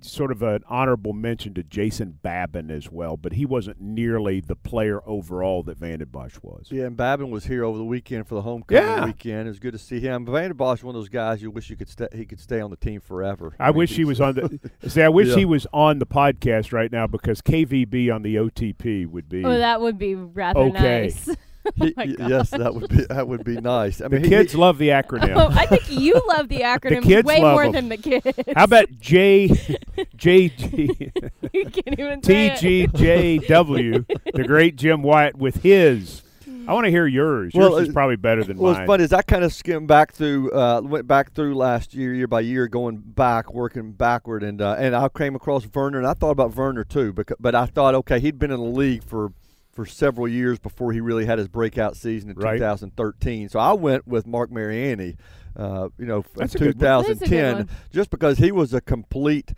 [0.02, 4.56] sort of an honorable mention to Jason Babin as well, but he wasn't nearly the
[4.56, 6.68] player overall that Vanden Bosch was.
[6.72, 9.06] Yeah, and Babin was here over the weekend for the homecoming Yeah.
[9.06, 9.48] weekend.
[9.48, 10.26] It was good to see him.
[10.26, 12.60] But Vanden Bosch one of those guys you wish you could stay, he could stay
[12.62, 13.54] on the team forever.
[13.60, 14.60] I wish he was on the.
[14.90, 15.36] See, I wish Yeah.
[15.38, 19.44] he was on the podcast right now because KVB on the OTP would be.
[19.46, 21.02] Oh, that would be rather Okay.
[21.04, 21.30] nice.
[21.76, 24.02] He- my y- yes, that would be that would be nice.
[24.02, 25.36] I the mean, he- kids he- love the acronym.
[25.36, 27.72] Oh, I think you love the acronym kids way love more 'em.
[27.74, 28.26] than the kids.
[28.56, 29.48] How about J
[30.16, 31.12] J G
[31.54, 32.94] you can't even say T it.
[32.94, 36.22] G J W, the great Jim Wyatt with his.
[36.68, 37.54] I want to hear yours.
[37.56, 38.82] Yours Well, is uh, probably better than Well, mine.
[38.82, 42.14] it's funny is I kind of skimmed back through, uh, went back through last year,
[42.14, 46.06] year by year, going back, working backward, and uh, and I came across Verner, and
[46.06, 49.04] I thought about Verner too, because, but I thought, okay, he'd been in the league
[49.06, 49.32] for
[49.78, 52.56] for several years before he really had his breakout season in Right.
[52.58, 53.48] 2013.
[53.48, 55.16] So I went with Marc Mariani,
[55.56, 57.06] uh, you know, That's in good one.
[57.06, 59.54] That's a good 2010, just because he was a complete.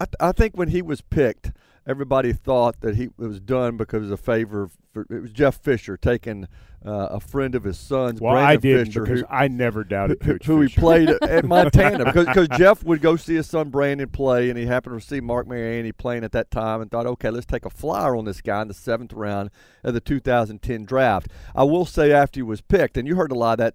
[0.00, 1.50] I, th- I think when he was picked,
[1.88, 4.70] everybody thought that he it was done because of a favor.
[4.92, 6.46] For, it was Jeff Fisher taking
[6.84, 9.82] uh, a friend of his son's, well, Brandon I didn't Fisher, because who, I never
[9.84, 13.70] doubted who, who he played at, Montana because because Jeff would go see his son
[13.70, 17.06] Brandon play, and he happened to see Marc Mariani playing at that time, and thought,
[17.06, 19.50] okay, let's take a flyer on this guy in the seventh round
[19.82, 21.28] of the 2010 draft.
[21.54, 23.74] I will say after he was picked, and you heard a lot of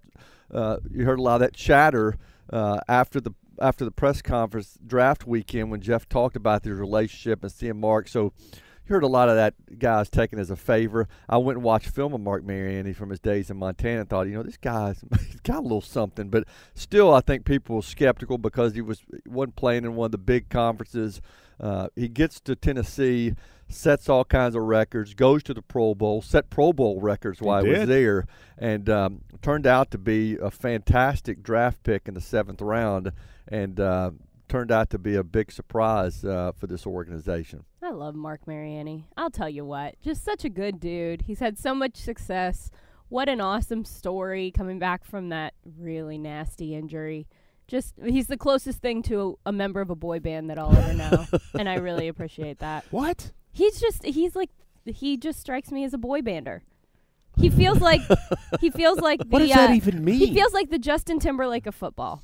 [0.56, 2.16] uh, you heard a lot of that chatter
[2.50, 7.42] uh, after the after the press conference draft weekend when Jeff talked about their relationship
[7.42, 8.08] and seeing Marc.
[8.08, 8.32] So
[8.88, 11.08] heard a lot of that guys taken as a favor.
[11.28, 14.26] I went and watched film of Marc Mariani from his days in Montana and thought,
[14.26, 16.28] you know, this guy's he's got a little something.
[16.28, 16.44] But
[16.74, 20.12] still, I think people were skeptical because he was he wasn't playing in one of
[20.12, 21.20] the big conferences.
[21.60, 23.34] Uh, he gets to Tennessee,
[23.68, 27.64] sets all kinds of records, goes to the Pro Bowl, set Pro Bowl records while
[27.64, 28.26] he, was there,
[28.58, 33.12] and um, turned out to be a fantastic draft pick in the seventh round,
[33.46, 34.10] and uh,
[34.48, 37.64] turned out to be a big surprise uh, for this organization.
[37.82, 39.06] I love Marc Mariani.
[39.16, 41.22] I'll tell you what, just such a good dude.
[41.22, 42.70] He's had so much success.
[43.08, 47.26] What an awesome story coming back from that really nasty injury.
[47.66, 50.74] Just he's the closest thing to a, a member of a boy band that I'll
[50.76, 51.26] ever know,
[51.58, 52.84] and I really appreciate that.
[52.90, 53.32] What?
[53.52, 54.50] He's just he's like
[54.84, 56.60] he just strikes me as a boy bander.
[57.36, 58.00] He feels like
[58.60, 60.18] he feels like the What does uh, that even mean?
[60.18, 62.22] he feels like the Justin Timberlake of football.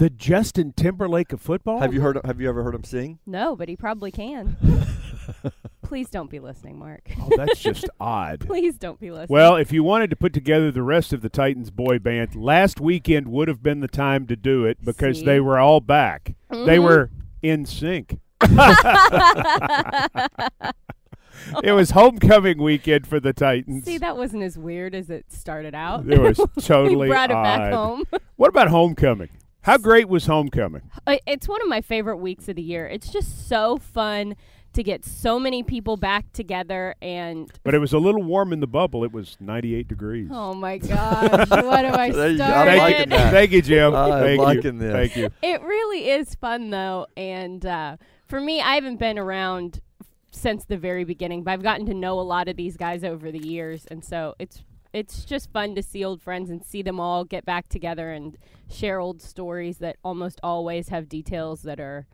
[0.00, 1.78] The Justin Timberlake of football.
[1.80, 2.18] Have you heard?
[2.24, 3.18] Have you ever heard him sing?
[3.26, 4.56] No, but he probably can.
[5.82, 7.10] Please don't be listening, Marc.
[7.20, 8.40] Oh, that's just odd.
[8.46, 9.26] Please don't be listening.
[9.28, 12.80] Well, if you wanted to put together the rest of the Titans boy band, last
[12.80, 15.26] weekend would have been the time to do it because See?
[15.26, 16.32] they were all back.
[16.48, 16.82] They Mhm.
[16.82, 17.10] were
[17.42, 18.20] in sync.
[21.62, 23.84] it was homecoming weekend for the Titans.
[23.84, 26.08] See, that wasn't as weird as it started out.
[26.10, 28.04] it was totally we brought it back home.
[28.36, 29.28] What about homecoming?
[29.62, 30.82] How great was homecoming?
[31.26, 32.86] It's one of my favorite weeks of the year.
[32.86, 34.36] It's just so fun
[34.72, 38.60] to get so many people back together and But it was a little warm in
[38.60, 39.02] the bubble.
[39.04, 40.28] It was 98 degrees.
[40.32, 42.54] oh my gosh, what have I There you started?
[42.54, 43.32] I'm Thank liking you, that.
[43.32, 43.94] thank you, Jim.
[43.94, 44.78] I'm Thank liking you.
[44.80, 44.92] this.
[44.92, 45.30] Thank you.
[45.42, 47.96] It really is fun though, and uh,
[48.28, 49.80] for me, I haven't been around
[50.30, 53.32] since the very beginning, but I've gotten to know a lot of these guys over
[53.32, 56.98] the years, and so it's it's just fun to see old friends and see them
[56.98, 58.36] all get back together and
[58.68, 62.06] share old stories that almost always have details that are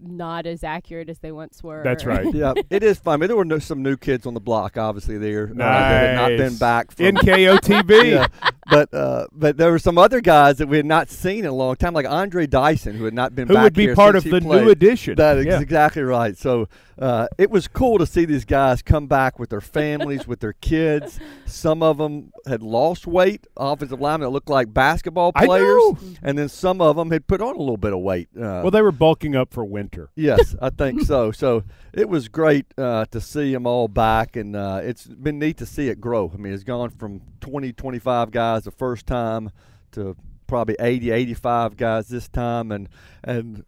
[0.00, 1.82] not as accurate as they once were.
[1.82, 2.32] That's right.
[2.32, 3.14] yeah, it is fun.
[3.14, 5.90] I mean, there were no, some new kids on the block, obviously there uh, that
[5.90, 8.10] had not been back from NKOTB.
[8.12, 8.26] yeah,
[8.70, 11.52] but uh, but there were some other guys that we had not seen in a
[11.54, 14.24] long time, like Andre Dyson, who had not been Who back would be part of
[14.24, 14.44] the played.
[14.64, 15.14] new edition.
[15.16, 15.60] That is Yeah.
[15.60, 16.36] exactly right.
[16.36, 20.40] So uh, it was cool to see these guys come back with their families, with
[20.40, 21.18] their kids.
[21.46, 25.80] Some of them had lost weight, offensive linemen that looked like basketball players,
[26.22, 28.28] and then some of them had put on a little bit of weight.
[28.36, 30.10] Uh, Well, they were bulking up for winter.
[30.16, 31.30] Yes, I think so.
[31.30, 35.56] So it was great uh, to see them all back, and uh, it's been neat
[35.58, 36.30] to see it grow.
[36.34, 39.50] I mean, it's gone from 20, 25 guys the first time
[39.92, 40.16] to
[40.46, 42.88] probably 80, 85 guys this time, and
[43.22, 43.64] and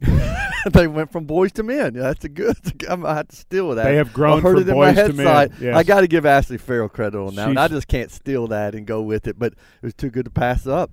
[0.72, 1.94] they went from boys to men.
[1.94, 2.56] Yeah, that's a good.
[2.88, 3.84] I'm gonna have to steal that.
[3.84, 5.52] They have grown I heard from it in boys my to men.
[5.60, 5.76] Yes.
[5.76, 7.48] I got to give Ashley Farrell credit on that.
[7.48, 7.58] one.
[7.58, 10.30] I just can't steal that and go with it, but it was too good to
[10.30, 10.90] pass up.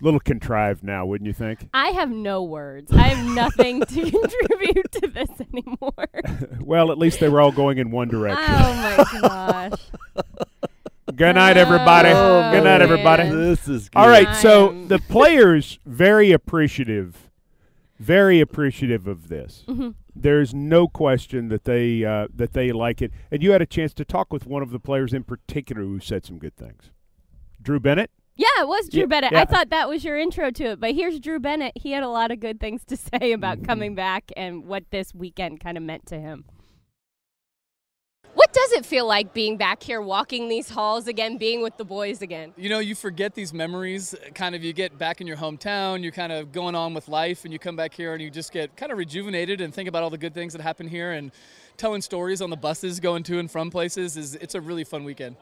[0.00, 1.68] little contrived now, wouldn't you think?
[1.74, 2.90] I have no words.
[2.92, 6.60] I have nothing to contribute to this anymore.
[6.60, 8.44] well, at least they were all going in one oh direction.
[8.48, 9.80] Oh my gosh.
[11.16, 12.10] Good night, everybody.
[12.10, 12.82] Oh, Good night, man.
[12.82, 13.28] everybody.
[13.30, 13.98] This is good.
[13.98, 17.30] All right, so I'm- the players very appreciative,
[17.98, 19.64] very appreciative of this.
[19.66, 19.90] Mm-hmm.
[20.14, 23.12] There's no question that they uh, that they like it.
[23.30, 26.00] And you had a chance to talk with one of the players in particular who
[26.00, 26.90] said some good things.
[27.62, 28.10] Drew Bennett.
[28.34, 29.32] Yeah, it was Drew Yeah, Bennett.
[29.32, 29.40] yeah.
[29.40, 31.72] I thought that was your intro to it, but here's Drew Bennett.
[31.74, 33.66] He had a lot of good things to say about Mm-hmm.
[33.66, 36.44] coming back and what this weekend kind of meant to him.
[38.36, 41.86] What does it feel like being back here, walking these halls again, being with the
[41.86, 42.52] boys again?
[42.58, 44.14] You know, you forget these memories.
[44.34, 47.44] Kind of, you get back in your hometown, you're kind of going on with life,
[47.44, 50.02] and you come back here and you just get kind of rejuvenated and think about
[50.02, 51.32] all the good things that happen here and
[51.78, 54.18] telling stories on the buses going to and from places.
[54.18, 55.36] Is it's a really fun weekend.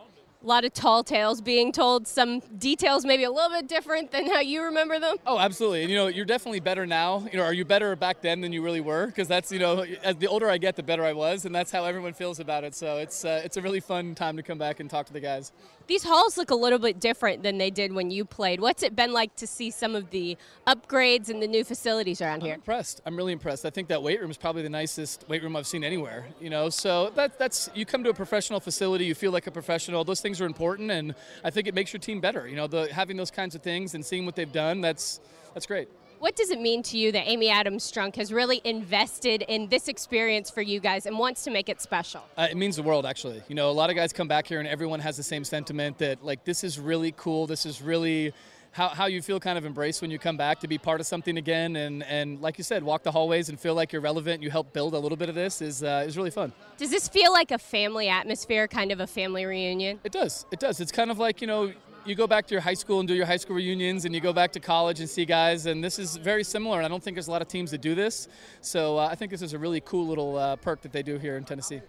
[0.44, 4.26] A lot of tall tales being told, some details maybe a little bit different than
[4.26, 5.16] how you remember them.
[5.26, 5.80] Oh, absolutely.
[5.80, 7.26] And you know, you're definitely better now.
[7.32, 9.06] You know, are you better back then than you really were?
[9.06, 11.70] Because that's you know, as the older I get, the better I was, and that's
[11.70, 12.74] how everyone feels about it.
[12.74, 15.20] So it's uh, it's a really fun time to come back and talk to the
[15.20, 15.50] guys.
[15.86, 18.60] These halls look a little bit different than they did when you played.
[18.60, 22.40] What's it been like to see some of the upgrades and the new facilities around
[22.40, 22.54] I'm here?
[22.54, 23.02] impressed.
[23.04, 23.64] I'm really impressed.
[23.66, 26.26] I think that weight room is probably the nicest weight room I've seen anywhere.
[26.40, 29.50] You know, so that that's you come to a professional facility, you feel like a
[29.50, 30.04] professional.
[30.04, 32.46] Those things are important, and I think it makes your team better.
[32.48, 35.20] You know, the having those kinds of things and seeing what they've done, that's
[35.52, 35.88] that's great.
[36.20, 39.88] What does it mean to you that Amy Adams Strunk has really invested in this
[39.88, 42.22] experience for you guys and wants to make it special?
[42.38, 43.42] Uh, it means the world, actually.
[43.46, 45.98] You know, a lot of guys come back here and everyone has the same sentiment
[45.98, 47.46] that, like, this is really cool.
[47.46, 48.32] This is really
[48.74, 51.06] how, how you feel kind of embraced when you come back to be part of
[51.06, 51.76] something again.
[51.76, 54.42] And, and like you said, walk the hallways and feel like you're relevant.
[54.42, 56.52] You help build a little bit of this is, uh, is really fun.
[56.76, 60.00] Does this feel like a family atmosphere, kind of a family reunion?
[60.02, 60.44] It does.
[60.50, 60.80] It does.
[60.80, 61.72] It's kind of like, you know,
[62.04, 64.20] you go back to your high school and do your high school reunions, and you
[64.20, 66.78] go back to college and see guys, and this is very similar.
[66.78, 68.28] And I don't think there's a lot of teams that do this.
[68.60, 71.16] So uh, I think this is a really cool little uh, perk that they do
[71.16, 71.80] here in Tennessee.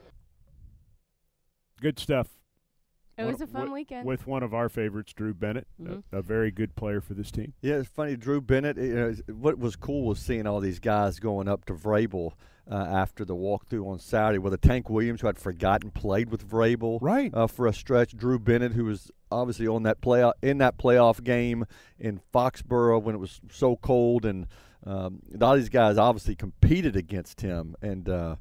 [1.82, 2.28] Good stuff.
[3.18, 4.06] It One- was a fun wi- weekend.
[4.06, 6.04] with one of our favorites, Drew Bennett, a- Mhm.
[6.12, 7.54] a, very good player for this team.
[7.62, 8.18] Yeah, it's funny.
[8.18, 8.78] Drew Bennett.
[8.78, 12.34] You know, what was cool was seeing all these guys going up to Vrabel
[12.70, 14.40] uh, after the walkthrough on Saturday.
[14.40, 17.32] Whether Tank Williams, who had forgotten, played with Vrabel Right.
[17.34, 18.18] uh, for a stretch.
[18.18, 21.66] Drew Bennett, who was obviously on that playoff in that playoff game
[22.00, 24.48] in Foxborough when it was so cold, and
[24.84, 28.36] um, a lot of these guys obviously competed against him, and uh,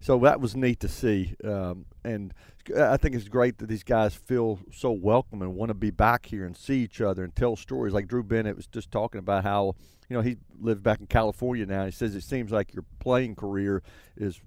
[0.00, 1.36] so that was neat to see.
[1.44, 2.32] Um, and
[2.76, 6.26] I think it's great that these guys feel so welcome and want to be back
[6.26, 7.92] here and see each other and tell stories.
[7.92, 9.74] Like Drew Bennett was just talking about how
[10.08, 11.84] you know he lives back in California now.
[11.84, 13.82] He says it seems like your playing career
[14.16, 14.40] is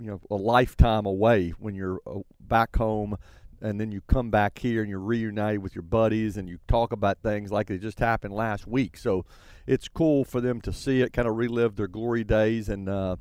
[0.00, 3.16] you know a lifetime away when you're uh, back home
[3.60, 6.92] and then you come back here and you're reunited with your buddies and you talk
[6.92, 9.24] about things like they just happened last week so
[9.66, 13.14] it's cool for them to see it kind of relive their glory days and uh,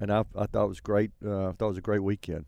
[0.00, 2.44] and I, I thought it was great uh, I thought it was a great weekend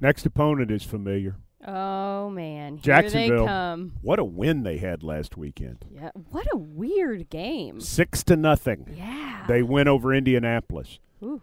[0.00, 1.36] Next opponent is familiar.
[1.66, 3.40] oh man, here Jacksonville.
[3.40, 3.92] they come.
[4.02, 5.86] What a win they had last weekend.
[5.90, 7.80] Yeah, what a weird game.
[7.80, 8.92] Six to nothing.
[8.94, 9.44] Yeah.
[9.48, 10.98] They win over Indianapolis.
[11.22, 11.40] Ooh.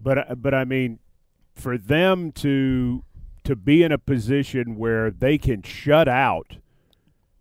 [0.00, 1.00] But uh, but I mean,
[1.56, 3.02] for them to
[3.42, 6.58] to be in a position where they can shut out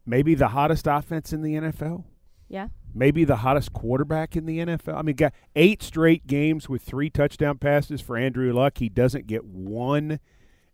[0.07, 2.03] maybe the hottest offense in the NFL,
[2.49, 2.69] Yeah.
[2.97, 4.97] Maybe the hottest quarterback in the NFL.
[4.97, 8.77] I mean, got eight straight games with three touchdown passes for Andrew Luck.
[8.79, 10.19] He doesn't get one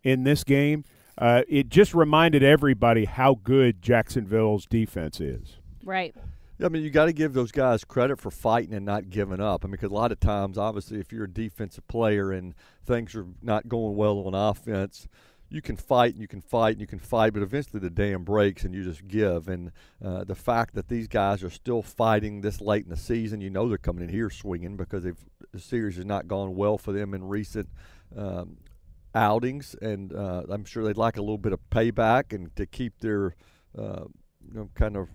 [0.03, 0.83] in this game.
[1.17, 5.57] Uh, it just reminded everybody how good Jacksonville's defense is.
[5.83, 6.15] Right.
[6.63, 9.63] I mean, you got to give those guys credit for fighting and not giving up.
[9.63, 12.53] I mean, because a lot of times, obviously, if you're a defensive player and
[12.85, 15.07] things are not going well on offense,
[15.53, 18.23] you can fight and you can fight and you can fight, but eventually the dam
[18.23, 19.47] breaks and you just give.
[19.47, 19.71] And
[20.03, 23.51] uh, the fact that these guys are still fighting this late in the season, you
[23.51, 25.15] know they're coming in here swinging because the
[25.59, 27.69] series has not gone well for them in recent
[28.17, 28.57] um,
[29.13, 32.99] outings, and uh, I'm sure they'd like a little bit of payback and to keep
[32.99, 33.35] their
[33.77, 34.05] uh,
[34.41, 35.09] you know kind of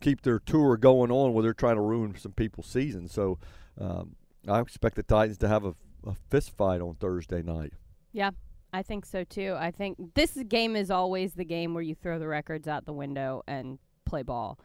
[0.00, 3.08] keep their tour going on where they're trying to ruin some people's season.
[3.08, 3.40] So
[3.80, 4.14] um,
[4.46, 5.74] I expect the Titans to have a,
[6.06, 7.72] a fist fight on Thursday night.
[8.12, 8.30] Yeah,
[8.72, 9.56] I think so too.
[9.58, 12.92] I think this game is always the game where you throw the records out the
[12.92, 14.58] window and play ball.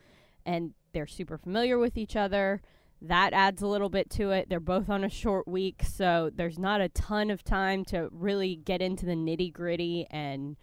[0.46, 2.62] And they're super familiar with each other.
[3.02, 4.50] That adds a little bit to it.
[4.50, 8.56] They're both on a short week, so there's not a ton of time to really
[8.56, 10.56] get into the nitty gritty and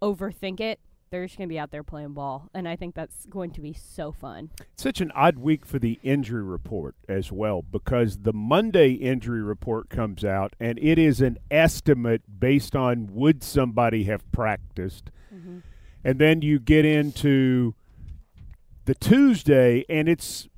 [0.00, 0.78] overthink it.
[1.10, 2.48] They're just going to be out there playing ball.
[2.54, 4.50] And I think that's going to be so fun.
[4.76, 9.90] such an odd week for the injury report as well because the Monday injury report
[9.90, 15.10] comes out and it is an estimate based on would somebody have practiced.
[15.34, 15.58] Mm-hmm.
[16.04, 17.74] And then you get into
[18.84, 20.48] the Tuesday and it's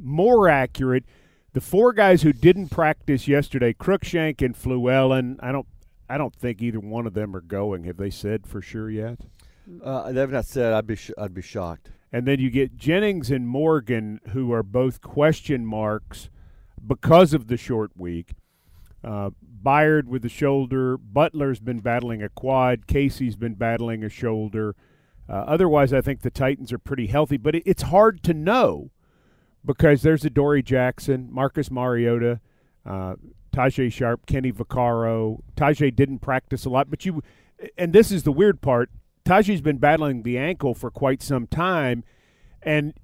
[0.00, 1.04] more accurate.
[1.52, 5.68] The four guys who didn't practice yesterday, Cruikshank and Fluellen, I don't
[6.10, 7.84] I don't think either one of them are going.
[7.84, 9.20] Have they said for sure yet?
[9.82, 10.72] Uh, they've not said.
[10.72, 11.90] I'd be sh- I'd be shocked.
[12.12, 16.28] And then you get Jennings and Morgan, who are both question marks
[16.86, 18.32] because of the short week.
[19.02, 19.30] Uh,
[19.62, 20.96] Byard with the shoulder.
[20.98, 22.86] Butler's been battling a quad.
[22.86, 24.74] Casey's been battling a shoulder.
[25.28, 28.90] Uh, otherwise, I think the Titans are pretty healthy, but it, it's hard to know
[29.64, 32.40] because there's Adoree' Jackson, Marcus Mariota,
[32.84, 33.14] uh,
[33.52, 35.40] Tajaé Sharpe, Kenny Vaccaro.
[35.56, 37.22] Tajaé didn't practice a lot, but you,
[37.78, 38.90] and this is the weird part.
[39.24, 42.04] Tajaé's been battling the ankle for quite some time,
[42.62, 42.94] and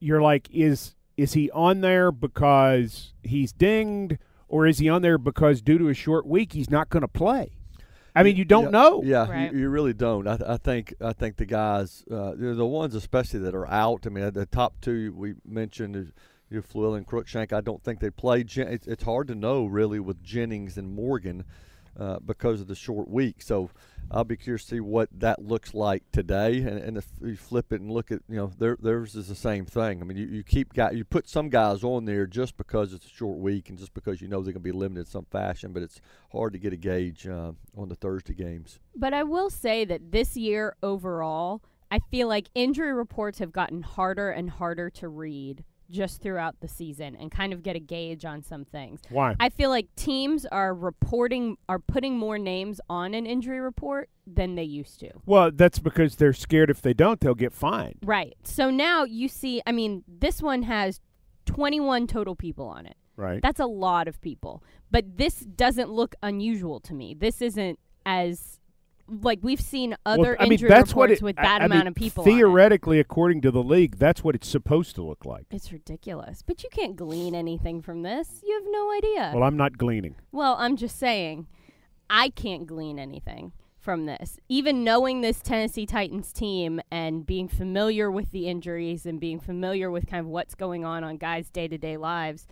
[0.00, 4.18] you're like, is is he on there because he's dinged,
[4.48, 7.08] or is he on there because due to a short week he's not going to
[7.08, 7.52] play?
[8.16, 9.02] I mean, you don't yeah, know.
[9.04, 9.52] Yeah, Right.
[9.52, 10.28] you, you really don't.
[10.28, 13.66] I, th- I think I think the guys, uh, they're the ones especially that are
[13.66, 14.06] out.
[14.06, 16.12] I mean, the top two we mentioned is
[16.48, 17.52] you know, Fluell and Cruikshank.
[17.52, 18.56] I don't think they played.
[18.56, 21.44] It's, it's hard to know really with Jennings and Morgan
[21.98, 23.42] uh, because of the short week.
[23.42, 23.70] So
[24.10, 26.58] I'll be curious to see what that looks like today.
[26.58, 29.34] And, and if you flip it and look at, you know, their, theirs is the
[29.34, 30.00] same thing.
[30.00, 33.06] I mean, you, you keep guy, you put some guys on there just because it's
[33.06, 35.26] a short week and just because you know they're going to be limited in some
[35.26, 35.72] fashion.
[35.72, 36.00] But it's
[36.32, 38.78] hard to get a gauge uh, on the Thursday games.
[38.94, 43.82] But I will say that this year overall, I feel like injury reports have gotten
[43.82, 48.24] harder and harder to read just throughout the season and kind of get a gauge
[48.24, 49.00] on some things.
[49.10, 49.34] Why?
[49.40, 54.54] I feel like teams are reporting are putting more names on an injury report than
[54.54, 55.10] they used to.
[55.26, 57.96] Well, that's because they're scared if they don't, they'll get fined.
[58.04, 58.36] Right.
[58.42, 61.00] So now you see, I mean, this one has
[61.46, 62.96] 21 total people on it.
[63.16, 63.40] Right.
[63.42, 64.62] That's a lot of people.
[64.90, 67.14] But this doesn't look unusual to me.
[67.14, 68.60] This isn't as
[69.08, 71.66] like we've seen other well, I mean, injury that's what reports it, with that I
[71.66, 72.24] amount mean, of people.
[72.24, 75.46] Theoretically, according to the league, that's what it's supposed to look like.
[75.50, 76.42] It's ridiculous.
[76.42, 78.40] But you can't glean anything from this.
[78.44, 79.32] You have no idea.
[79.34, 80.16] Well, I'm not gleaning.
[80.32, 81.46] Well, I'm just saying,
[82.08, 84.38] I can't glean anything from this.
[84.48, 89.90] Even knowing this Tennessee Titans team and being familiar with the injuries and being familiar
[89.90, 92.46] with kind of what's going on on guys' day to day lives,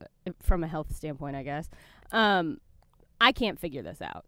[0.00, 1.68] uh, from a health standpoint, I guess,
[2.12, 2.60] um,
[3.20, 4.24] I can't figure this out.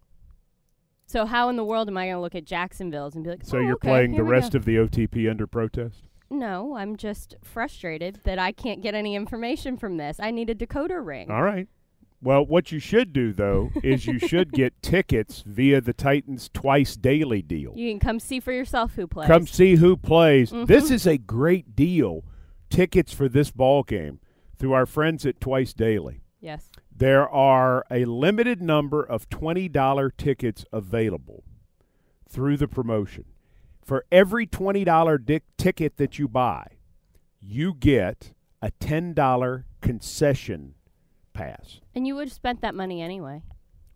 [1.11, 3.41] So how in the world am I going to look at Jacksonville's and be like,
[3.45, 6.05] So "Oh, you're okay, playing the rest go." of the OTP under protest?
[6.31, 10.19] No, I'm just frustrated that I can't get any information from this.
[10.21, 11.29] I need a decoder ring.
[11.29, 11.67] All right.
[12.23, 16.95] Well, what you should do though is you should get tickets via the Titans twice
[16.95, 17.73] daily deal.
[17.75, 19.27] You can come see for yourself who plays.
[19.27, 20.51] Come see who plays.
[20.67, 20.93] This Mhm.
[20.93, 22.23] is a great deal.
[22.69, 24.21] Tickets for this ball game
[24.59, 26.21] through our friends at Twice Daily.
[26.41, 26.71] yes.
[27.01, 31.45] There are a limited number of $20 tickets available
[32.29, 33.25] through the promotion.
[33.83, 36.67] For every $20 dic- ticket that you buy,
[37.41, 40.75] you get a $10 concession
[41.33, 41.81] pass.
[41.95, 43.45] And you would have spent that money anyway.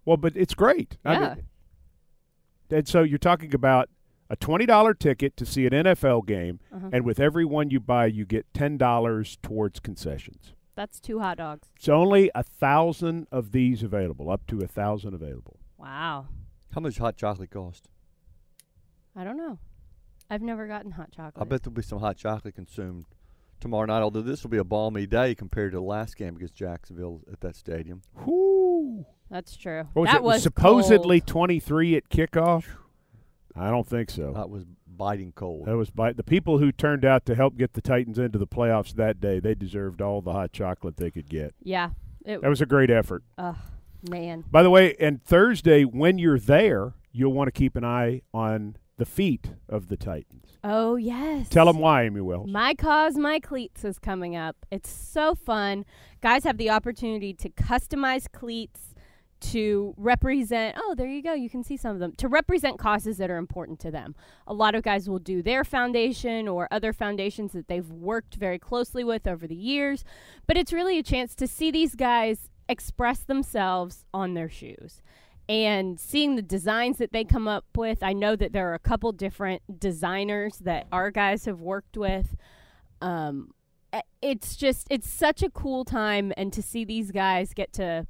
[0.07, 0.97] Well, but it's great.
[1.05, 1.35] I Yeah.
[1.35, 1.45] mean-
[2.71, 3.91] and so you're talking about
[4.31, 6.89] a $20 ticket to see an NFL game, Uh-huh.
[6.91, 10.55] and with every one you buy, you get $10 towards concessions.
[10.75, 11.69] That's two hot dogs.
[11.77, 15.59] It's only a thousand of these available, up to a thousand available.
[15.79, 16.27] Wow.
[16.75, 17.89] How much hot chocolate cost?
[19.17, 19.59] I don't know.
[20.29, 21.41] I've never gotten hot chocolate.
[21.41, 23.05] I bet there'll be some hot chocolate consumed
[23.61, 24.03] tomorrow night.
[24.03, 27.41] Although this will be a balmy day compared to the last game against Jacksonville at
[27.41, 28.03] that stadium.
[28.25, 29.07] Whoo!
[29.31, 29.85] That's true.
[29.93, 30.23] What was that it?
[30.23, 31.29] was supposedly cold.
[31.29, 32.65] 23 at kickoff.
[33.57, 34.33] I don't think so.
[34.33, 34.65] That was
[34.97, 35.67] biting cold.
[35.67, 38.47] That was by the people who turned out to help get the Titans into the
[38.47, 39.41] playoffs that day.
[39.41, 41.55] They deserved all the hot chocolate they could get.
[41.63, 41.91] Yeah.
[42.25, 43.23] It, That was a great effort.
[43.39, 43.57] Oh
[44.09, 44.45] man.
[44.51, 48.77] By the way, and Thursday when you're there, you'll want to keep an eye on
[48.97, 50.59] the feet of the Titans.
[50.63, 51.49] Oh yes.
[51.49, 52.49] Tell them why, Amie Wells.
[52.51, 54.57] My Cause, My Cleats is coming up.
[54.71, 55.85] It's so fun.
[56.23, 58.94] Guys have the opportunity to customize cleats
[59.41, 61.35] to represent, oh, there you go.
[61.35, 62.13] You can see some of them.
[62.17, 64.15] To represent causes that are important to them.
[64.47, 68.59] A lot of guys will do their foundation or other foundations that they've worked very
[68.59, 70.05] closely with over the years.
[70.47, 75.03] But it's really a chance to see these guys express themselves on their shoes
[75.49, 78.03] and seeing the designs that they come up with.
[78.03, 82.37] I know that there are a couple different designers that our guys have worked with.
[83.03, 83.51] Um,
[84.23, 88.07] it's just it's such a cool time, and to see these guys get to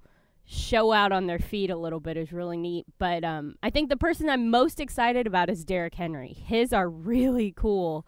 [0.47, 2.85] show out on their feet a little bit is really neat.
[2.99, 6.33] But um, I think the person I'm most excited about is Derrick Henry.
[6.33, 8.07] His are really cool,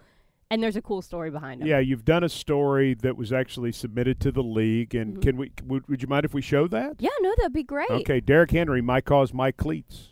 [0.50, 1.68] and there's a cool story behind them.
[1.68, 5.22] Yeah, you've done a story that was actually submitted to the league, and Mhm.
[5.22, 5.52] can we?
[5.64, 6.96] Would, would you mind if we show that?
[6.98, 7.90] Yeah, no, that'd be great.
[7.90, 10.10] Okay, Derrick Henry, my cause, my cleats.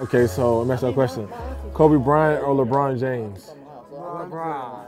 [0.00, 1.28] Okay, so let me ask you a question.
[1.74, 3.52] Kobe Bryant or LeBron James?
[3.92, 4.86] LeBron.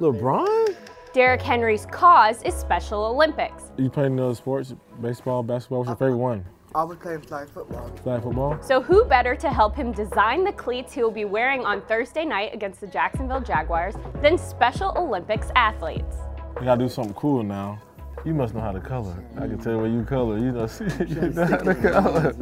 [0.00, 0.74] LeBron?
[1.14, 3.70] Derrick Henry's cause is Special Olympics.
[3.78, 4.74] You play any other sports?
[5.00, 5.78] Baseball, basketball?
[5.78, 6.44] What's your favorite one?
[6.74, 7.88] I was playing flag football.
[8.02, 8.60] Flag football?
[8.60, 12.24] So, who better to help him design the cleats he will be wearing on Thursday
[12.24, 16.16] night against the Jacksonville Jaguars than Special Olympics athletes?
[16.58, 17.80] You gotta do something cool now.
[18.24, 19.14] You must know how to color.
[19.36, 20.36] I can tell when you color.
[20.36, 22.34] You know, see, you know how to color.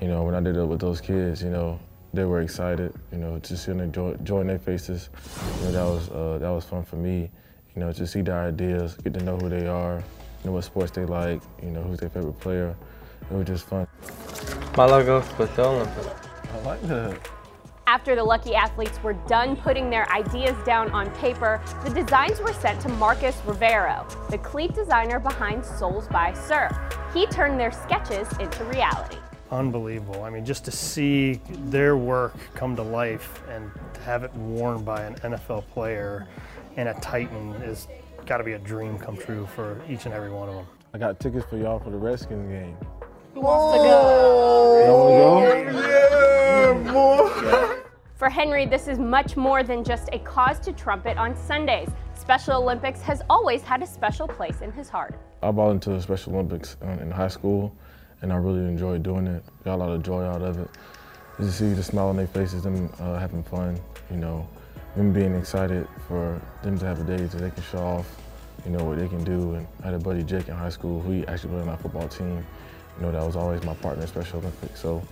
[0.00, 1.80] You know, when I did it with those kids, you know,
[2.14, 2.94] they were excited.
[3.10, 5.10] You know, just seeing the joy, joy in their faces.
[5.62, 7.28] You know, that was uh, that was fun for me.
[7.76, 10.02] You know, to see their ideas, get to know who they are,
[10.44, 11.42] know what sports they like.
[11.62, 12.74] You know, who's their favorite player.
[13.30, 13.86] It was just fun.
[14.78, 16.06] My logo with the Olympic.
[16.54, 17.28] I like that.
[17.86, 22.54] After the lucky athletes were done putting their ideas down on paper, the designs were
[22.54, 26.70] sent to Marcus Rivero, the cleat designer behind Soles by Sir.
[27.12, 29.18] He turned their sketches into reality.
[29.50, 30.24] Unbelievable.
[30.24, 34.82] I mean, just to see their work come to life and to have it worn
[34.82, 36.26] by an NFL player
[36.76, 37.88] and a Titan is
[38.26, 40.66] got to be a dream come true for each and every one of them.
[40.94, 42.76] I got tickets for y'all for the Redskins game.
[43.34, 44.84] Who wants to go?
[44.86, 46.92] Y'all wanna go?
[48.16, 51.90] For Henry, this is much more than just a cause to trumpet on Sundays.
[52.14, 55.14] Special Olympics has always had a special place in his heart.
[55.42, 57.76] I volunteered to the Special Olympics in high school,
[58.22, 59.44] and I really enjoyed doing it.
[59.64, 60.70] Got a lot of joy out of it.
[61.38, 63.78] Just to see the smile on their faces, them uh, having fun,
[64.10, 64.48] you know,
[64.96, 68.16] them being excited for them to have a day that they can show off,
[68.64, 69.54] you know, what they can do.
[69.54, 72.08] And I had a buddy, Jake, in high school, who actually played on my football
[72.08, 72.44] team.
[72.98, 74.80] You know, that was always my partner in Special Olympics.
[74.80, 75.02] So,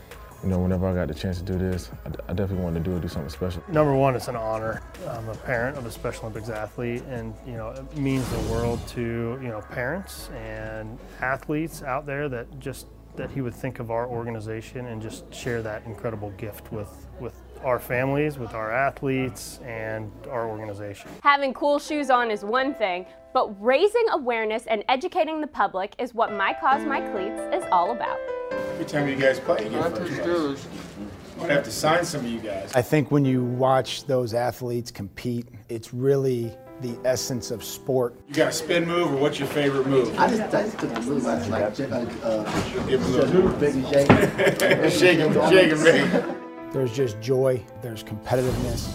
[0.42, 2.90] you know, whenever I got the chance to do this, I, I definitely wanted to
[2.90, 3.62] do it, do something special.
[3.68, 4.82] Number one, it's an honor.
[5.06, 8.80] I'm a parent of a Special Olympics athlete, and you know it means the world
[8.88, 13.90] to you know parents and athletes out there that just that he would think of
[13.90, 17.34] our organization and just share that incredible gift with with
[17.64, 21.10] our families, with our athletes, and our organization.
[21.22, 26.14] Having cool shoes on is one thing, but raising awareness and educating the public is
[26.14, 28.18] what My Cause My Cleats is all about.
[28.74, 30.66] Every time you guys play, you get first place.
[31.34, 32.72] I'm gonna have to sign some of you guys.
[32.74, 38.14] I think when you watch those athletes compete, it's really the essence of sport.
[38.28, 40.16] You got a spin move, or what's your favorite move?
[40.18, 41.26] I just, I just took a move.
[41.26, 41.80] I like,
[42.22, 43.88] uh, Give him a little big and
[44.92, 44.92] shake.
[44.92, 46.43] shake him, shake him, big.
[46.74, 48.92] There's just joy, there's competitiveness,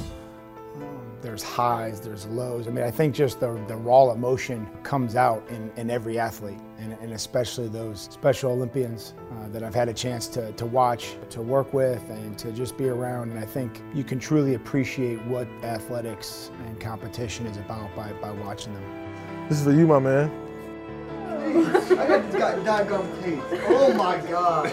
[1.21, 2.67] there's highs, there's lows.
[2.67, 6.59] I mean, I think just the, the raw emotion comes out in, in every athlete,
[6.77, 11.15] and, and especially those Special Olympians uh, that I've had a chance to, to watch,
[11.29, 13.31] to work with, and to just be around.
[13.31, 18.31] And I think you can truly appreciate what athletics and competition is about by, by
[18.31, 19.47] watching them.
[19.47, 20.29] This is for you, my man.
[21.97, 23.45] I got these got doggone cleats.
[23.69, 24.69] Oh my god.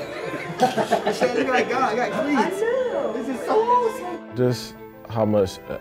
[1.14, 1.92] Shane, look what I got.
[1.92, 2.85] I got cleats.
[3.06, 3.22] I know.
[3.22, 4.36] This is so awesome.
[4.36, 4.74] Just
[5.08, 5.78] how much uh,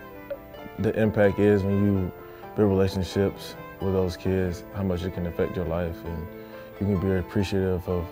[0.78, 2.12] the impact is when you
[2.54, 6.26] build relationships with those kids, how much it can affect your life, and
[6.80, 8.06] you can be appreciative of,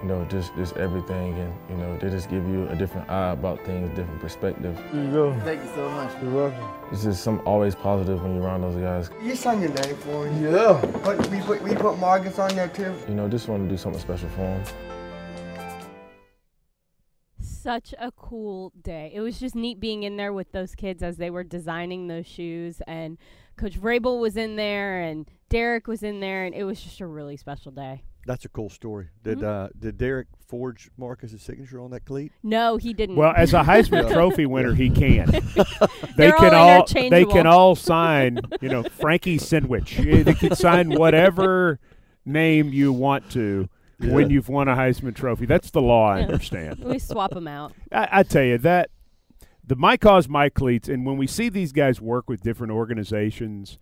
[0.00, 3.30] you know, just just everything, and you know, they just give you a different eye
[3.30, 4.78] about things, different perspective.
[4.92, 5.40] Here you go.
[5.40, 6.22] Thank you so much.
[6.22, 6.92] You're welcome.
[6.92, 9.10] It's just some always positive when you're around those guys.
[9.22, 10.50] You sign your name for me.
[10.50, 10.80] Yeah.
[11.02, 12.94] But we put we put Marcus on there too.
[13.08, 14.62] You know, just want to do something special for them.
[17.62, 19.12] Such a cool day.
[19.14, 22.26] It was just neat being in there with those kids as they were designing those
[22.26, 22.82] shoes.
[22.88, 23.18] And
[23.56, 27.06] Coach Vrabel was in there, and Derrick was in there, and it was just a
[27.06, 28.02] really special day.
[28.26, 29.08] That's a cool story.
[29.22, 29.44] Did Mhm.
[29.44, 32.32] uh, did Derrick forge Marcus's signature on that cleat?
[32.42, 33.16] No, he didn't.
[33.16, 35.26] Well, as a Heisman Trophy winner, he can.
[35.56, 35.64] they
[36.16, 39.98] They're can all all they can all sign, you know, Frankie Sandwich.
[39.98, 41.78] Yeah, They can sign whatever
[42.24, 43.68] name you want to
[44.10, 45.46] when you've won a Heisman Trophy.
[45.46, 46.24] That's the law, I Yeah.
[46.26, 46.84] understand.
[46.84, 47.72] we swap them out.
[47.92, 48.90] I, I tell you that
[49.64, 53.78] the my cause my cleats, and when we see these guys work with different organizations,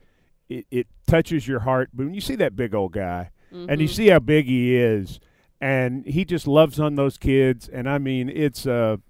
[0.49, 1.91] it, it touches your heart.
[1.95, 3.93] But when you see that big old guy, and you Mhm.
[3.95, 5.19] see how big he is,
[5.61, 9.01] and he just loves on those kids, and I mean, it's a,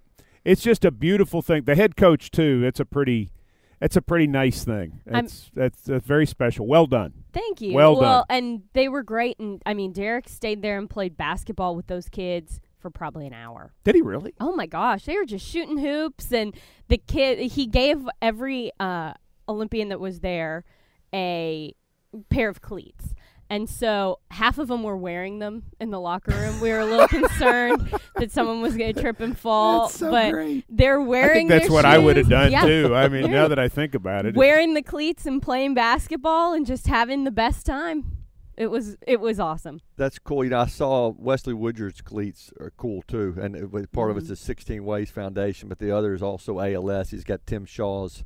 [0.45, 1.65] it's just a beautiful thing.
[1.65, 2.63] The head coach too.
[2.65, 3.31] It's a pretty,
[3.81, 5.01] it's a pretty nice thing.
[5.07, 6.67] That's, that's very special.
[6.67, 7.15] Well done.
[7.33, 7.73] Thank you.
[7.75, 8.37] Well well, done.
[8.37, 9.39] and they were great.
[9.39, 13.33] And I mean, Derrick stayed there and played basketball with those kids for probably an
[13.33, 13.73] hour.
[13.85, 14.35] Did he really?
[14.41, 16.55] Oh my gosh, they were just shooting hoops, and
[16.89, 19.15] the kid he gave every uh,
[19.49, 20.65] Olympian that was there
[21.13, 21.75] a
[22.29, 23.15] pair of cleats.
[23.51, 26.61] And so half of them were wearing them in the locker room.
[26.61, 30.11] We were a little concerned that someone was going to trip and fall, That's so
[30.13, 30.65] but great.
[30.69, 31.09] they're wearing.
[31.09, 31.35] I wearing.
[31.35, 32.65] think that's their what I would have done Yeah.
[32.65, 32.95] too.
[32.95, 36.65] I mean, now that I think about it, wearing the cleats and playing basketball and
[36.65, 38.19] just having the best time.
[38.57, 39.81] It was it was awesome.
[39.97, 40.45] That's cool.
[40.45, 44.17] You know, I saw Wesley Woodyard's cleats are cool too, and it, was- part of
[44.19, 47.11] it's the 16 Ways Foundation, but the other is also ALS.
[47.11, 48.23] He's got Tim Shaw's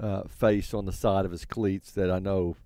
[0.00, 2.56] uh, face on the side of his cleats that I know.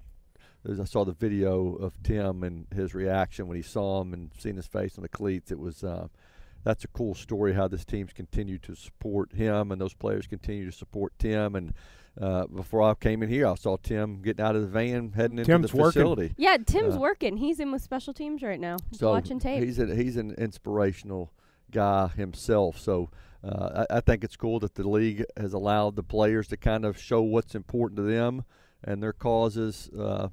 [0.65, 4.31] There's, I saw the video of Tim and his reaction when he saw him and
[4.39, 5.51] seeing his face on the cleats.
[5.51, 6.09] It was uh,
[6.65, 10.67] that's a cool story how this team's continued to support him and those players continue
[10.71, 11.75] to support Tim and
[12.21, 15.39] uh, before I came in here, I saw Tim getting out of the van, heading
[15.39, 15.93] into Tim's the working.
[16.03, 16.35] facility.
[16.37, 17.39] Yeah, Tim's Uh, working.
[17.39, 19.65] He's in with special teams right now, So watching tape.
[19.65, 21.33] He's a, he's an inspirational
[21.71, 22.79] guy himself.
[22.79, 23.09] So
[23.43, 26.85] uh, I, I think it's cool that the league has allowed the players to kind
[26.85, 28.45] of show what's important to them
[28.85, 29.89] and their causes.
[29.99, 30.29] Uh,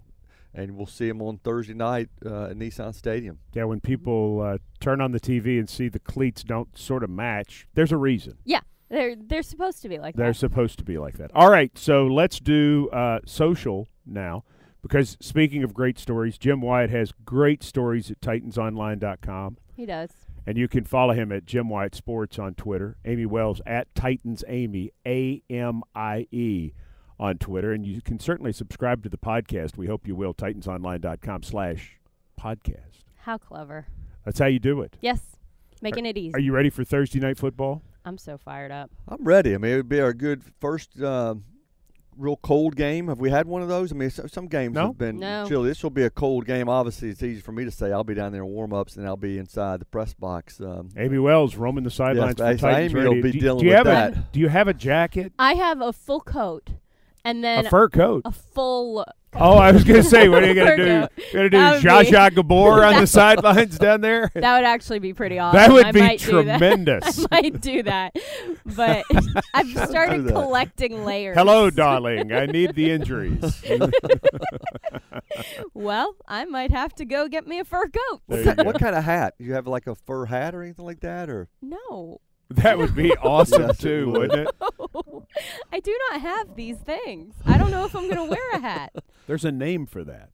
[0.53, 3.39] and we'll see them on Thursday night uh, at Nissan Stadium.
[3.53, 7.09] Yeah, when people uh, turn on the TV and see the cleats don't sort of
[7.09, 8.37] match, there's a reason.
[8.45, 10.21] yeah, they're they're supposed to be like that.
[10.21, 10.37] They're that.
[10.37, 11.31] supposed to be like that.
[11.35, 14.43] All right, so let's do uh, social now.
[14.81, 19.57] Because speaking of great stories, Jim Wyatt has great stories at TitansOnline.com.
[19.75, 20.09] He does.
[20.47, 22.95] And you can follow him at Jim Wyatt Sports on Twitter.
[23.05, 26.71] Amie Wells at Titans Amie, A M I E,
[27.19, 27.71] on Twitter.
[27.73, 29.77] And you can certainly subscribe to the podcast.
[29.77, 30.33] We hope you will.
[30.33, 31.99] TitansOnline.com slash
[32.39, 33.03] podcast.
[33.23, 33.87] How clever.
[34.25, 34.97] That's how you do it.
[35.01, 35.21] Yes,
[35.81, 36.33] making it easy.
[36.35, 37.81] Are you ready for Thursday night football?
[38.05, 38.89] I'm so fired up.
[39.07, 39.53] I'm ready.
[39.53, 41.43] I mean, it would be our good first um
[42.17, 43.07] real cold game.
[43.07, 43.93] Have we had one of those?
[43.93, 44.87] I mean, some, some games No.
[44.87, 45.45] have been No.
[45.47, 45.69] chilly.
[45.69, 46.67] This will be a cold game.
[46.67, 47.93] Obviously, it's easy for me to say.
[47.93, 50.59] I'll be down there in warm ups, and I'll be inside the press box.
[50.59, 53.23] Um, Amie Wells roaming the sidelines for Yes, Titans Amie will Radio.
[53.23, 55.31] be do, dealing do you with have A, do you have a jacket?
[55.39, 56.71] I have a full coat,
[57.25, 58.21] and then a fur coat?
[58.25, 59.05] a full.
[59.35, 60.83] Oh, I was going to say, what are you going to do?
[60.83, 64.31] You're going to do would Zsa be- Zsa Gabor on the sidelines down there?
[64.33, 65.59] That would actually be pretty awesome.
[65.59, 66.57] That would I be might do that.
[66.57, 67.19] tremendous.
[67.31, 68.15] I might do that,
[68.65, 69.03] but
[69.53, 71.37] I've started collecting layers.
[71.37, 72.31] Hello, darling.
[72.33, 73.61] I need the injuries.
[75.75, 78.21] Well, I might have to go get me a fur coat.
[78.25, 79.35] What, you what kind of hat?
[79.37, 82.19] You have like a fur hat or anything like that, or No,
[82.51, 84.29] that would be awesome, Yes, too, would.
[84.31, 84.55] wouldn't it?
[85.73, 87.35] I do not have these things.
[87.45, 88.93] I don't know if I'm going to wear a hat.
[89.27, 90.29] There's a name for that.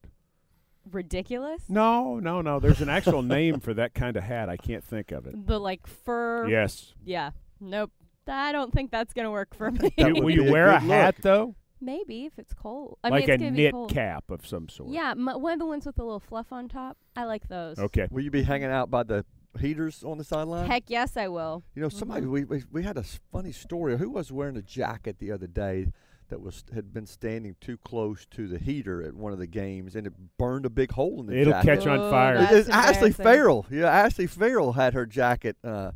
[0.92, 1.64] Ridiculous.
[1.68, 2.60] No, no, no.
[2.60, 4.50] There's an actual name for that kind of hat.
[4.50, 5.48] I can't think of it.
[5.48, 6.48] The like fur.
[6.48, 6.94] Yes.
[7.04, 7.32] Yeah.
[7.60, 7.92] Nope.
[8.28, 9.92] I don't think that's going to work for me.
[9.98, 11.24] That will you wear a hat, look.
[11.24, 11.56] though?
[11.82, 12.98] Maybe if it's cold.
[13.04, 13.92] I like mean, it's a gonna be knit cold.
[13.94, 14.90] cap of some sort.
[14.92, 16.98] Yeah, m- one of the ones with the little fluff on top.
[17.16, 17.78] I like those.
[17.78, 18.08] Okay.
[18.10, 19.26] will you be hanging out by the
[19.60, 20.68] heaters on the sideline?
[20.68, 21.64] Heck yes, I will.
[21.76, 23.98] You know, somebody we, we we had a funny story.
[23.98, 25.88] Who was wearing a jacket the other day
[26.30, 29.96] that was had been standing too close to the heater at one of the games,
[29.96, 31.78] and it burned a big hole in the It'll jacket.
[31.80, 32.38] catch on Oh, fire.
[32.40, 33.12] that's It's Ashley.
[33.12, 33.66] Farrell.
[33.70, 35.92] Yeah, Ashley Farrell had her jacket uh,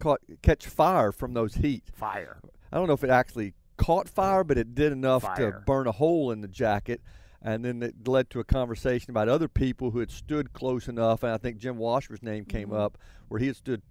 [0.00, 1.84] caught catch fire from those heat.
[1.92, 2.38] Fire.
[2.72, 5.52] I don't know if it actually caught fire, but it did enough Fire.
[5.52, 7.00] to burn a hole in the jacket.
[7.46, 11.22] And then it led to a conversation about other people who had stood close enough.
[11.22, 12.78] And I think Jim Washburn's name came Mhm.
[12.80, 12.96] up
[13.28, 13.82] where he had stood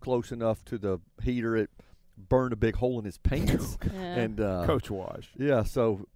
[0.00, 1.56] close enough to the heater.
[1.56, 1.70] It
[2.18, 3.78] burned a big hole in his pants.
[3.92, 4.00] Yeah.
[4.00, 5.30] and uh, Coach Wash.
[5.38, 6.06] yeah, so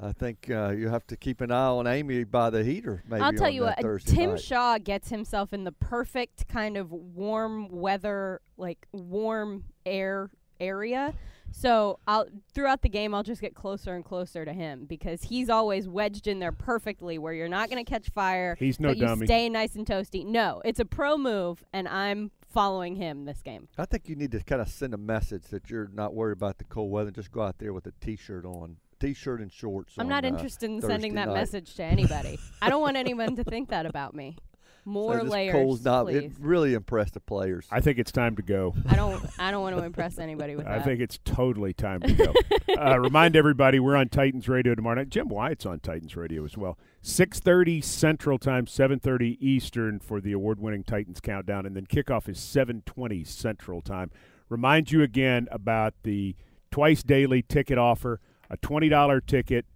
[0.00, 3.02] I think uh, you have to keep an eye on Amie by the heater.
[3.08, 4.40] Maybe I'll tell on you that what, Thursday Tim night.
[4.40, 11.12] Shaw gets himself in the perfect kind of warm weather, like warm air area.
[11.50, 15.48] So I'll throughout the game I'll just get closer and closer to him because he's
[15.48, 18.56] always wedged in there perfectly where you're not going to catch fire.
[18.58, 19.26] He's no but you dummy.
[19.26, 20.24] stay nice and toasty.
[20.24, 23.68] No, it's a pro move and I'm following him this game.
[23.78, 26.58] I think you need to kind of send a message that you're not worried about
[26.58, 27.10] the cold weather.
[27.10, 29.94] Just go out there with a t-shirt on, t-shirt and shorts.
[29.98, 31.34] I'm on, not uh, interested in Thursday sending that night.
[31.34, 32.38] message to anybody.
[32.62, 34.36] I don't want anyone to think that about me.
[34.88, 36.16] More So this layers, cold's not, please.
[36.16, 37.66] It really impressed the players.
[37.72, 38.72] I think it's time to go.
[38.88, 39.20] I don't.
[39.36, 40.80] I don't want to impress anybody with I that.
[40.80, 42.32] I think it's totally time to go.
[42.78, 45.10] uh, remind everybody we're on Titans Radio tomorrow night.
[45.10, 46.78] Jim Wyatt's on Titans Radio as well.
[47.02, 52.28] Six thirty Central Time, seven thirty Eastern for the award-winning Titans countdown, and then kickoff
[52.28, 54.12] is seven twenty Central Time.
[54.48, 56.36] Remind you again about the
[56.70, 58.20] twice daily ticket offer.
[58.48, 59.66] A twenty dollar ticket.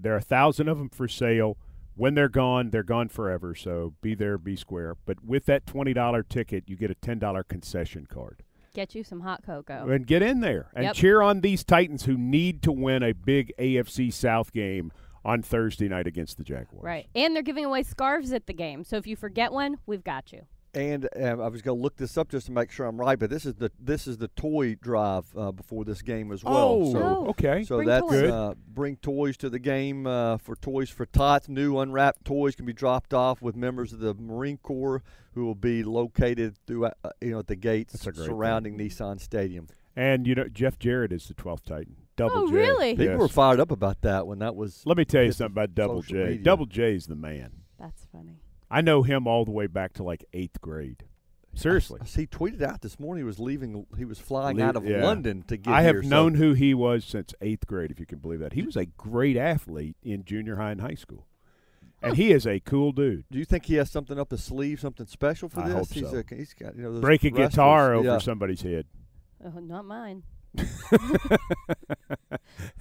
[0.00, 1.58] There are a thousand of them for sale.
[1.96, 3.54] When they're gone, they're gone forever.
[3.54, 4.96] So be there, be square.
[5.06, 8.42] But with that twenty dollar ticket, you get a ten dollar concession card.
[8.74, 9.88] Get you some hot cocoa.
[9.88, 10.94] And get in there and Yep.
[10.96, 14.92] cheer on these Titans who need to win a big AFC South game
[15.24, 16.84] on Thursday night against the Jaguars.
[16.84, 17.06] Right.
[17.14, 18.84] And they're giving away scarves at the game.
[18.84, 20.42] So if you forget one, we've got you.
[20.74, 23.18] And uh, I was going to look this up just to make sure I'm right,
[23.18, 26.56] but this is the this is the toy drive uh, before this game as well.
[26.56, 27.26] Oh, so, Oh.
[27.28, 27.64] okay.
[27.64, 28.30] so Bring that's toys.
[28.30, 31.48] uh, bring toys to the game uh, for Toys for Tots.
[31.48, 35.02] New unwrapped toys can be dropped off with members of the Marine Corps
[35.34, 36.90] who will be located through uh,
[37.22, 39.68] you know at the gates That's a great surrounding Nissan Stadium.
[39.94, 41.96] And you know Jeff Jarrett is the 12th Titan.
[42.16, 42.52] Double Oh, J.
[42.54, 42.90] really?
[42.92, 43.18] People Yes.
[43.18, 44.82] were fired up about that when that was.
[44.84, 46.14] Let me tell you something about Double J.
[46.16, 46.38] media.
[46.42, 47.52] Double J's the man.
[47.78, 48.40] That's funny.
[48.70, 51.04] I know him all the way back to like eighth grade.
[51.54, 51.98] Seriously.
[52.02, 53.86] I s- He tweeted out this morning he was leaving.
[53.96, 55.02] He was flying Le- out of yeah.
[55.04, 56.02] London to get I have here.
[56.02, 58.52] so- known who he was since eighth grade, if you can believe that.
[58.52, 61.26] He was a great athlete in junior high and high school.
[62.02, 63.24] And he is a cool dude.
[63.30, 65.74] Do you think he has something up his sleeve, something special for I this?
[65.74, 66.18] hope he's so.
[66.30, 68.18] A, he's got you know those Break a wrestlers- guitar over yeah.
[68.18, 68.84] somebody's head.
[69.42, 70.22] Oh, not mine.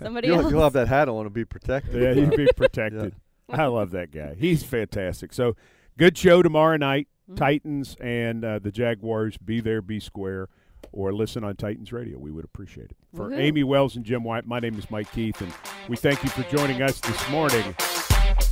[0.01, 0.51] Somebody You'll, else.
[0.51, 2.01] you'll have that hat on and be protected.
[2.01, 3.15] Yeah, he'd be protected.
[3.49, 4.35] I love that guy.
[4.37, 5.33] He's fantastic.
[5.33, 5.55] So,
[5.97, 7.07] good show tomorrow night.
[7.29, 7.35] Mm-hmm.
[7.35, 9.37] Titans and uh, the Jaguars.
[9.37, 10.47] Be there, be square,
[10.91, 12.19] or listen on Titans Radio.
[12.19, 12.97] We would appreciate it.
[13.15, 13.39] For Woohoo.
[13.39, 15.51] Amie Wells and Jim Wyatt, my name is Mike Keith, and
[15.89, 17.75] we thank you for joining us this morning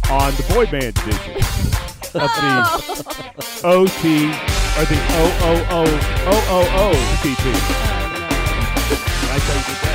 [0.09, 1.35] on the boy band edition
[2.15, 4.25] of the OT
[4.75, 5.83] or the O O O
[6.25, 7.43] O O O T T.
[9.29, 9.92] I told you.